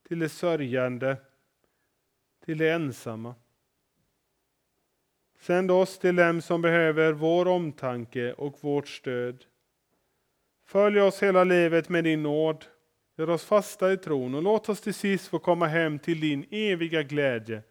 till 0.08 0.18
de 0.18 0.28
sörjande, 0.28 1.16
till 2.50 2.58
de 2.58 2.70
ensamma. 2.70 3.34
Sänd 5.40 5.70
oss 5.70 5.98
till 5.98 6.16
dem 6.16 6.42
som 6.42 6.62
behöver 6.62 7.12
vår 7.12 7.48
omtanke 7.48 8.32
och 8.32 8.56
vårt 8.60 8.88
stöd. 8.88 9.44
Följ 10.66 11.00
oss 11.00 11.22
hela 11.22 11.44
livet 11.44 11.88
med 11.88 12.04
din 12.04 12.22
nåd 12.22 12.64
Gör 13.16 13.30
oss 13.30 13.44
fasta 13.44 13.92
i 13.92 13.96
tron 13.96 14.34
och 14.34 14.42
låt 14.42 14.68
oss 14.68 14.80
till 14.80 14.94
sist 14.94 15.28
få 15.28 15.38
komma 15.38 15.66
hem 15.66 15.98
till 15.98 16.20
din 16.20 16.46
eviga 16.50 17.02
glädje. 17.02 17.62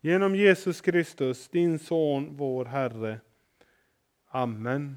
Genom 0.00 0.36
Jesus 0.36 0.80
Kristus, 0.80 1.48
din 1.48 1.78
Son, 1.78 2.36
vår 2.36 2.64
Herre. 2.64 3.20
Amen. 4.28 4.96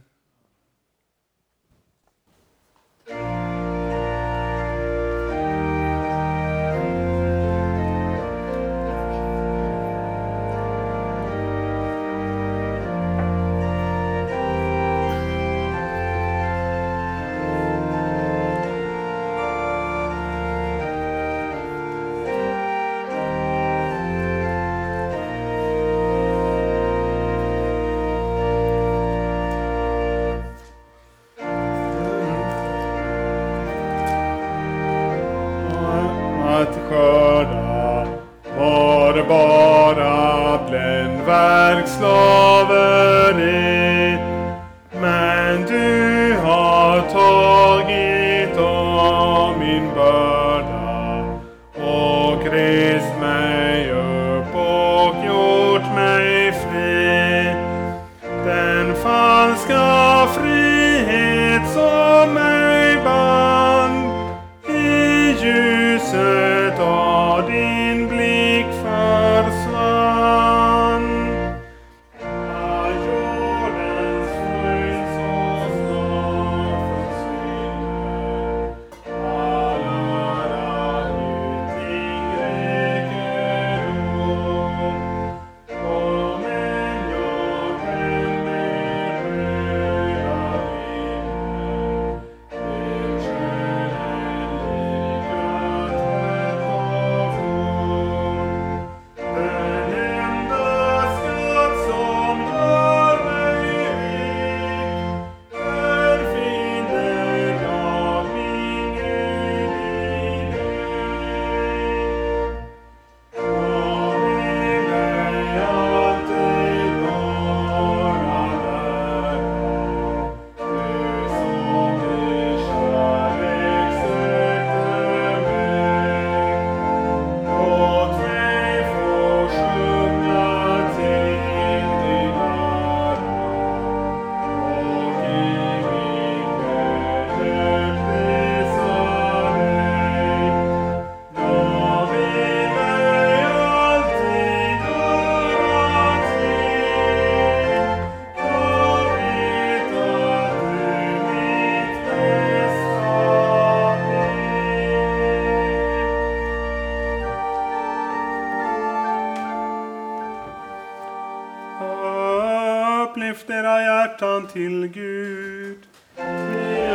Hjärtan 164.03 164.47
till 164.47 164.87
Gud. 164.87 165.79
Vi 166.15 166.91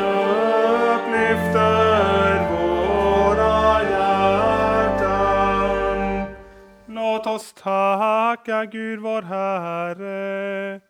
upplyfter 0.95 2.51
våra 2.51 3.83
hjärtan. 3.83 5.19
Låt 6.87 7.27
oss 7.27 7.53
tacka 7.53 8.65
Gud 8.65 9.01
vår 9.01 9.23
Herre. 9.23 10.81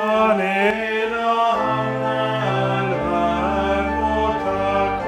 Allena 0.00 1.32
han 1.52 2.02
är 2.02 2.88
värd 3.10 3.88
vårt 4.00 4.44
tack. 4.44 5.06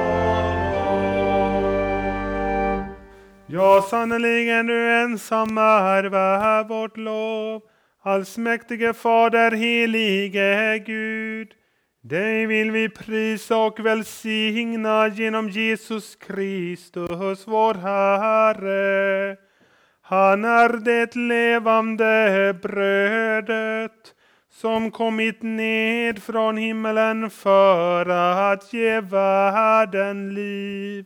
Ja, 3.46 3.86
sannerligen 3.90 4.66
du 4.66 5.02
ensam 5.02 5.58
är 5.58 6.04
värd 6.04 6.68
vårt 6.68 6.96
lov. 6.96 7.62
Allsmäktige 8.08 8.94
Fader, 8.94 9.50
helige 9.50 10.78
Gud. 10.78 11.48
Dig 12.02 12.46
vill 12.46 12.70
vi 12.70 12.88
prisa 12.88 13.56
och 13.56 13.80
välsigna 13.80 15.08
genom 15.08 15.48
Jesus 15.48 16.16
Kristus, 16.16 17.46
vår 17.46 17.74
Herre. 17.74 19.36
Han 20.02 20.44
är 20.44 20.68
det 20.68 21.16
levande 21.16 22.58
brödet 22.62 24.14
som 24.50 24.90
kommit 24.90 25.42
ned 25.42 26.22
från 26.22 26.56
himmelen 26.56 27.30
för 27.30 28.08
att 28.52 28.72
ge 28.72 29.00
världen 29.00 30.34
liv. 30.34 31.04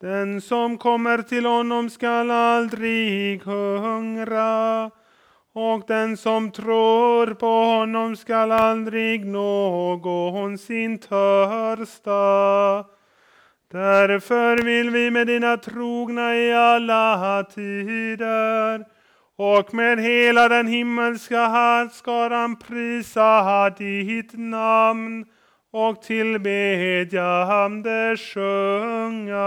Den 0.00 0.40
som 0.40 0.78
kommer 0.78 1.22
till 1.22 1.46
honom 1.46 1.90
skall 1.90 2.30
aldrig 2.30 3.42
hungra 3.42 4.90
och 5.58 5.82
den 5.86 6.16
som 6.16 6.50
tror 6.50 7.34
på 7.34 7.46
honom 7.46 8.16
skall 8.16 8.52
aldrig 8.52 9.26
någonsin 9.26 10.98
törsta. 10.98 12.84
Därför 13.72 14.62
vill 14.62 14.90
vi 14.90 15.10
med 15.10 15.26
dina 15.26 15.56
trogna 15.56 16.36
i 16.36 16.52
alla 16.52 17.44
tider 17.54 18.84
och 19.36 19.74
med 19.74 20.00
hela 20.00 20.48
den 20.48 20.66
himmelska 20.66 21.46
härskaran 21.46 22.56
prisa 22.56 23.70
ditt 23.70 24.32
namn 24.32 25.24
och 25.72 26.02
tillbedjande 26.02 28.16
sjunga. 28.16 29.46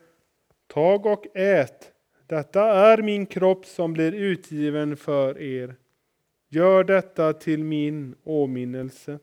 Tag 0.71 1.05
och 1.05 1.25
ät, 1.33 1.91
detta 2.27 2.63
är 2.63 3.01
min 3.01 3.25
kropp 3.25 3.65
som 3.65 3.93
blir 3.93 4.11
utgiven 4.11 4.97
för 4.97 5.41
er. 5.41 5.75
Gör 6.47 6.83
detta 6.83 7.33
till 7.33 7.63
min 7.63 8.15
åminnelse. 8.23 9.19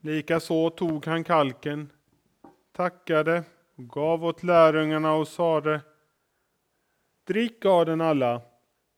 Likaså 0.00 0.70
tog 0.70 1.06
han 1.06 1.24
kalken, 1.24 1.92
tackade 2.72 3.44
gav 3.76 4.24
åt 4.24 4.42
lärjungarna 4.42 5.14
och 5.14 5.28
sade 5.28 5.80
Drick 7.24 7.64
av 7.64 7.86
den 7.86 8.00
alla. 8.00 8.42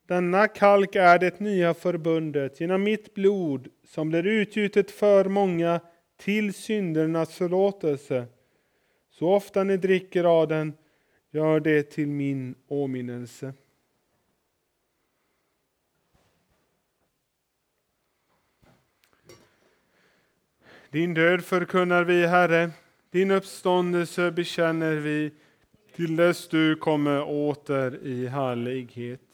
Denna 0.07 0.49
kalk 0.49 0.95
är 0.95 1.19
det 1.19 1.41
nya 1.41 1.75
förbundet 1.75 2.61
genom 2.61 2.83
mitt 2.83 3.15
blod 3.15 3.69
som 3.85 4.09
blir 4.09 4.27
utgjutet 4.27 4.91
för 4.91 5.25
många 5.25 5.81
till 6.17 6.55
syndernas 6.55 7.35
förlåtelse. 7.35 8.27
Så 9.11 9.35
ofta 9.35 9.65
ni 9.65 9.77
dricker 9.77 10.25
av 10.25 10.49
den, 10.49 10.73
gör 11.31 11.61
det 11.61 11.83
till 11.83 12.09
min 12.09 12.55
åminnelse. 12.69 13.53
Din 20.91 21.15
död 21.15 21.45
förkunnar 21.45 22.05
vi, 22.05 22.27
Herre, 22.27 22.71
din 23.11 23.31
uppståndelse 23.31 24.31
bekänner 24.31 24.97
vi 24.97 25.33
till 25.95 26.17
dess 26.17 26.49
du 26.49 26.77
kommer 26.77 27.23
åter 27.23 27.99
i 28.03 28.27
härlighet. 28.27 29.26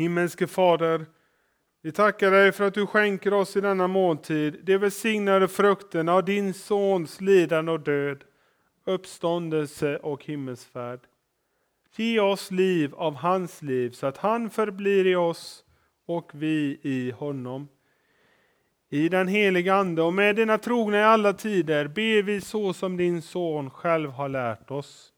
Himmelske 0.00 0.46
Fader, 0.46 1.06
vi 1.82 1.92
tackar 1.92 2.30
dig 2.30 2.52
för 2.52 2.64
att 2.64 2.74
du 2.74 2.86
skänker 2.86 3.34
oss 3.34 3.56
i 3.56 3.60
denna 3.60 3.88
måltid 3.88 4.60
de 4.62 4.78
välsignade 4.78 5.48
frukterna 5.48 6.14
av 6.14 6.24
din 6.24 6.54
Sons 6.54 7.20
lidande 7.20 7.72
och 7.72 7.80
död, 7.80 8.24
uppståndelse 8.84 9.96
och 9.96 10.24
himmelsfärd. 10.24 11.00
Ge 11.96 12.20
oss 12.20 12.50
liv 12.50 12.94
av 12.94 13.14
hans 13.14 13.62
liv 13.62 13.90
så 13.90 14.06
att 14.06 14.16
han 14.16 14.50
förblir 14.50 15.06
i 15.06 15.16
oss 15.16 15.64
och 16.06 16.30
vi 16.34 16.80
i 16.82 17.10
honom. 17.10 17.68
I 18.90 19.08
den 19.08 19.28
heliga 19.28 19.74
Ande 19.74 20.02
och 20.02 20.14
med 20.14 20.36
dina 20.36 20.58
trogna 20.58 20.98
i 20.98 21.02
alla 21.02 21.32
tider 21.32 21.88
ber 21.88 22.22
vi 22.22 22.40
så 22.40 22.72
som 22.72 22.96
din 22.96 23.22
son 23.22 23.70
själv 23.70 24.10
har 24.10 24.28
lärt 24.28 24.70
oss. 24.70 25.12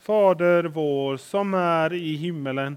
Fader 0.00 0.64
vår 0.64 1.16
som 1.16 1.54
är 1.54 1.92
i 1.92 2.14
himmelen. 2.14 2.76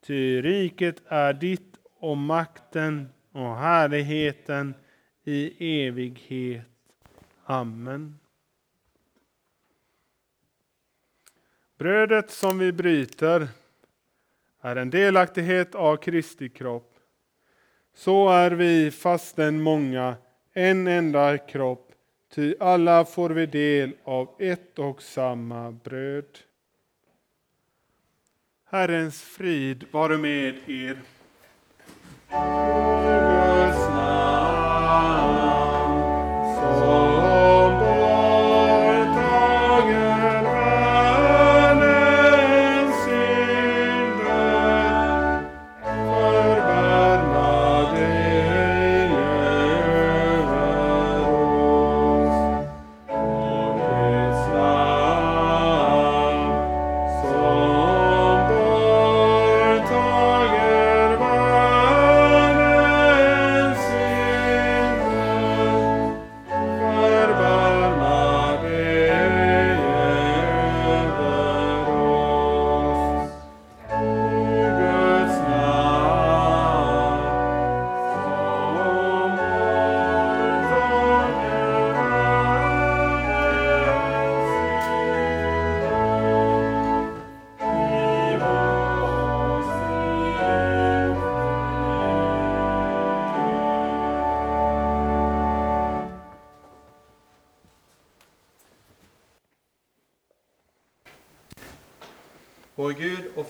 Ty 0.00 0.42
riket 0.42 1.02
är 1.06 1.32
ditt 1.32 1.76
och 1.98 2.16
makten 2.16 3.08
och 3.32 3.56
härligheten 3.56 4.74
i 5.24 5.86
evighet. 5.86 6.66
Amen. 7.44 8.18
Brödet 11.78 12.30
som 12.30 12.58
vi 12.58 12.72
bryter 12.72 13.48
är 14.60 14.76
en 14.76 14.90
delaktighet 14.90 15.74
av 15.74 15.96
Kristi 15.96 16.48
kropp. 16.48 16.98
Så 17.94 18.28
är 18.28 18.50
vi 18.50 18.90
fastän 18.90 19.62
många 19.62 20.16
en 20.52 20.86
enda 20.86 21.38
kropp, 21.38 21.92
ty 22.34 22.54
alla 22.60 23.04
får 23.04 23.30
vi 23.30 23.46
del 23.46 23.92
av 24.04 24.28
ett 24.38 24.78
och 24.78 25.02
samma 25.02 25.72
bröd. 25.72 26.38
Herrens 28.70 29.22
frid 29.22 29.84
vare 29.92 30.18
med 30.18 30.54
er. 30.68 30.96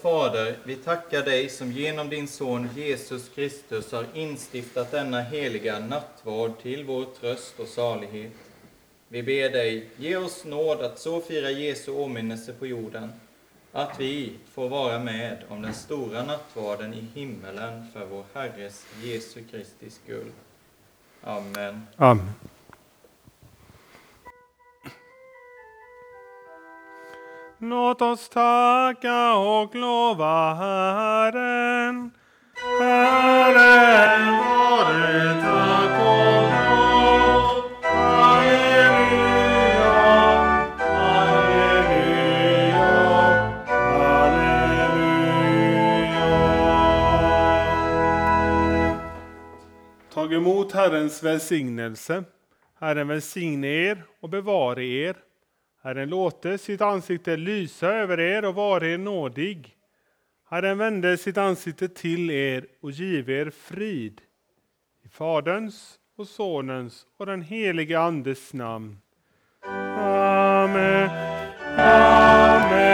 Fader, 0.03 0.57
vi 0.64 0.76
tackar 0.76 1.22
dig 1.22 1.48
som 1.48 1.72
genom 1.72 2.09
din 2.09 2.28
Son 2.28 2.68
Jesus 2.76 3.28
Kristus 3.28 3.92
har 3.92 4.07
instiftat 4.14 4.90
denna 4.90 5.20
heliga 5.20 5.78
nattvard 5.78 6.53
till 6.62 6.84
vår 6.84 7.07
tröst 7.20 7.61
och 7.61 7.68
salighet. 7.68 8.32
Vi 9.09 9.22
ber 9.22 9.51
dig, 9.51 9.88
ge 9.96 10.16
oss 10.16 10.44
nåd 10.44 10.80
att 10.80 10.98
så 10.98 11.20
fira 11.20 11.51
Jesu 11.51 11.92
åminnelse 11.92 12.53
på 12.53 12.66
jorden, 12.66 13.12
att 13.72 14.01
vi 14.01 14.32
får 14.53 14.68
vara 14.68 14.98
med 14.98 15.38
om 15.48 15.62
den 15.62 15.74
stora 15.74 16.24
nattvarden 16.24 16.94
i 16.94 17.07
himmelen 17.14 17.86
för 17.92 18.07
vår 18.07 18.24
Herres 18.34 18.86
Jesu 19.03 19.40
Kristi 19.51 19.90
skull. 19.90 20.30
Amen. 21.22 21.86
Amen. 21.96 22.32
Låt 27.62 28.02
oss 28.02 28.28
tacka 28.28 29.34
och 29.34 29.74
lova 29.74 30.54
Herren. 30.54 32.11
Herren 32.80 34.32
vare 34.38 35.40
tack 35.40 36.00
och 36.00 36.42
lov. 36.70 37.42
Halleluja, 37.82 39.44
halleluja, 40.78 42.00
halleluja. 48.80 48.98
Tag 50.14 50.32
emot 50.32 50.72
Herrens 50.72 51.22
välsignelse. 51.22 52.24
Herren 52.80 53.08
välsigne 53.08 53.68
er 53.68 54.04
och 54.20 54.28
bevare 54.28 54.84
er. 54.84 55.16
Herren 55.83 56.09
låter 56.09 56.57
sitt 56.57 56.81
ansikte 56.81 57.37
lysa 57.37 57.89
över 57.89 58.20
er 58.20 58.45
och 58.45 58.55
vare 58.55 58.89
er 58.89 58.99
nådig. 58.99 59.76
Herren 60.51 60.78
vände 60.78 61.16
sitt 61.16 61.39
ansikte 61.39 61.89
till 61.89 62.31
er 62.31 62.66
och 62.81 62.91
give 62.91 63.33
er 63.33 63.51
frid. 63.51 64.20
I 65.05 65.09
Faderns 65.09 65.99
och 66.16 66.28
Sonens 66.28 67.07
och 67.16 67.26
den 67.26 67.43
helige 67.43 68.01
Andes 68.01 68.53
namn. 68.53 68.99
Amen. 69.66 71.11
Amen. 71.78 72.89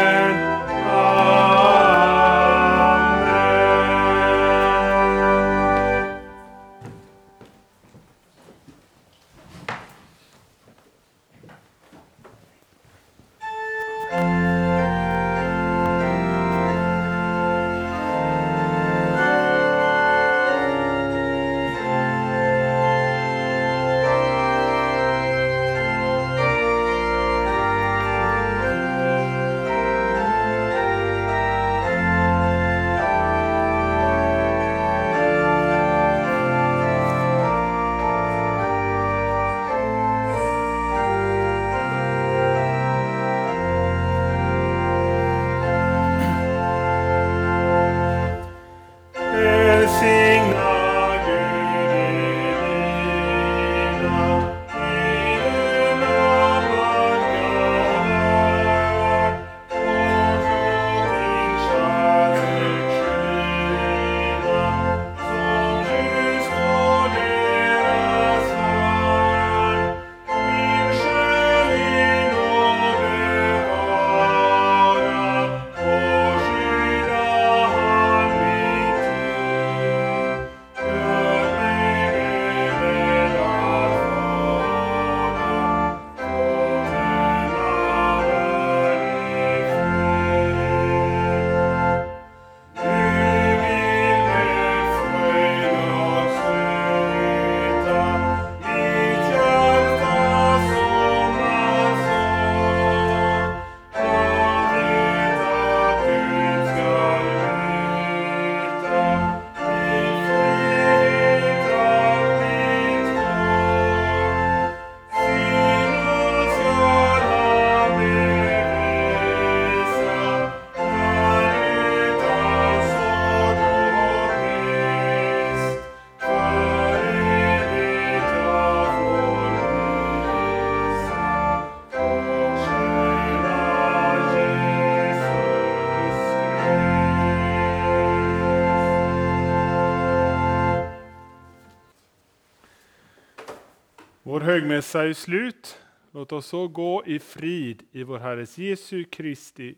Högmässa 144.56 145.02
är 145.02 145.12
slut. 145.12 145.78
Låt 146.12 146.32
oss 146.32 146.46
så 146.46 146.68
gå 146.68 147.02
i 147.06 147.18
frid 147.18 147.82
i 147.92 148.02
vår 148.02 148.18
Herres 148.18 148.58
Jesu 148.58 149.04
Kristi. 149.04 149.74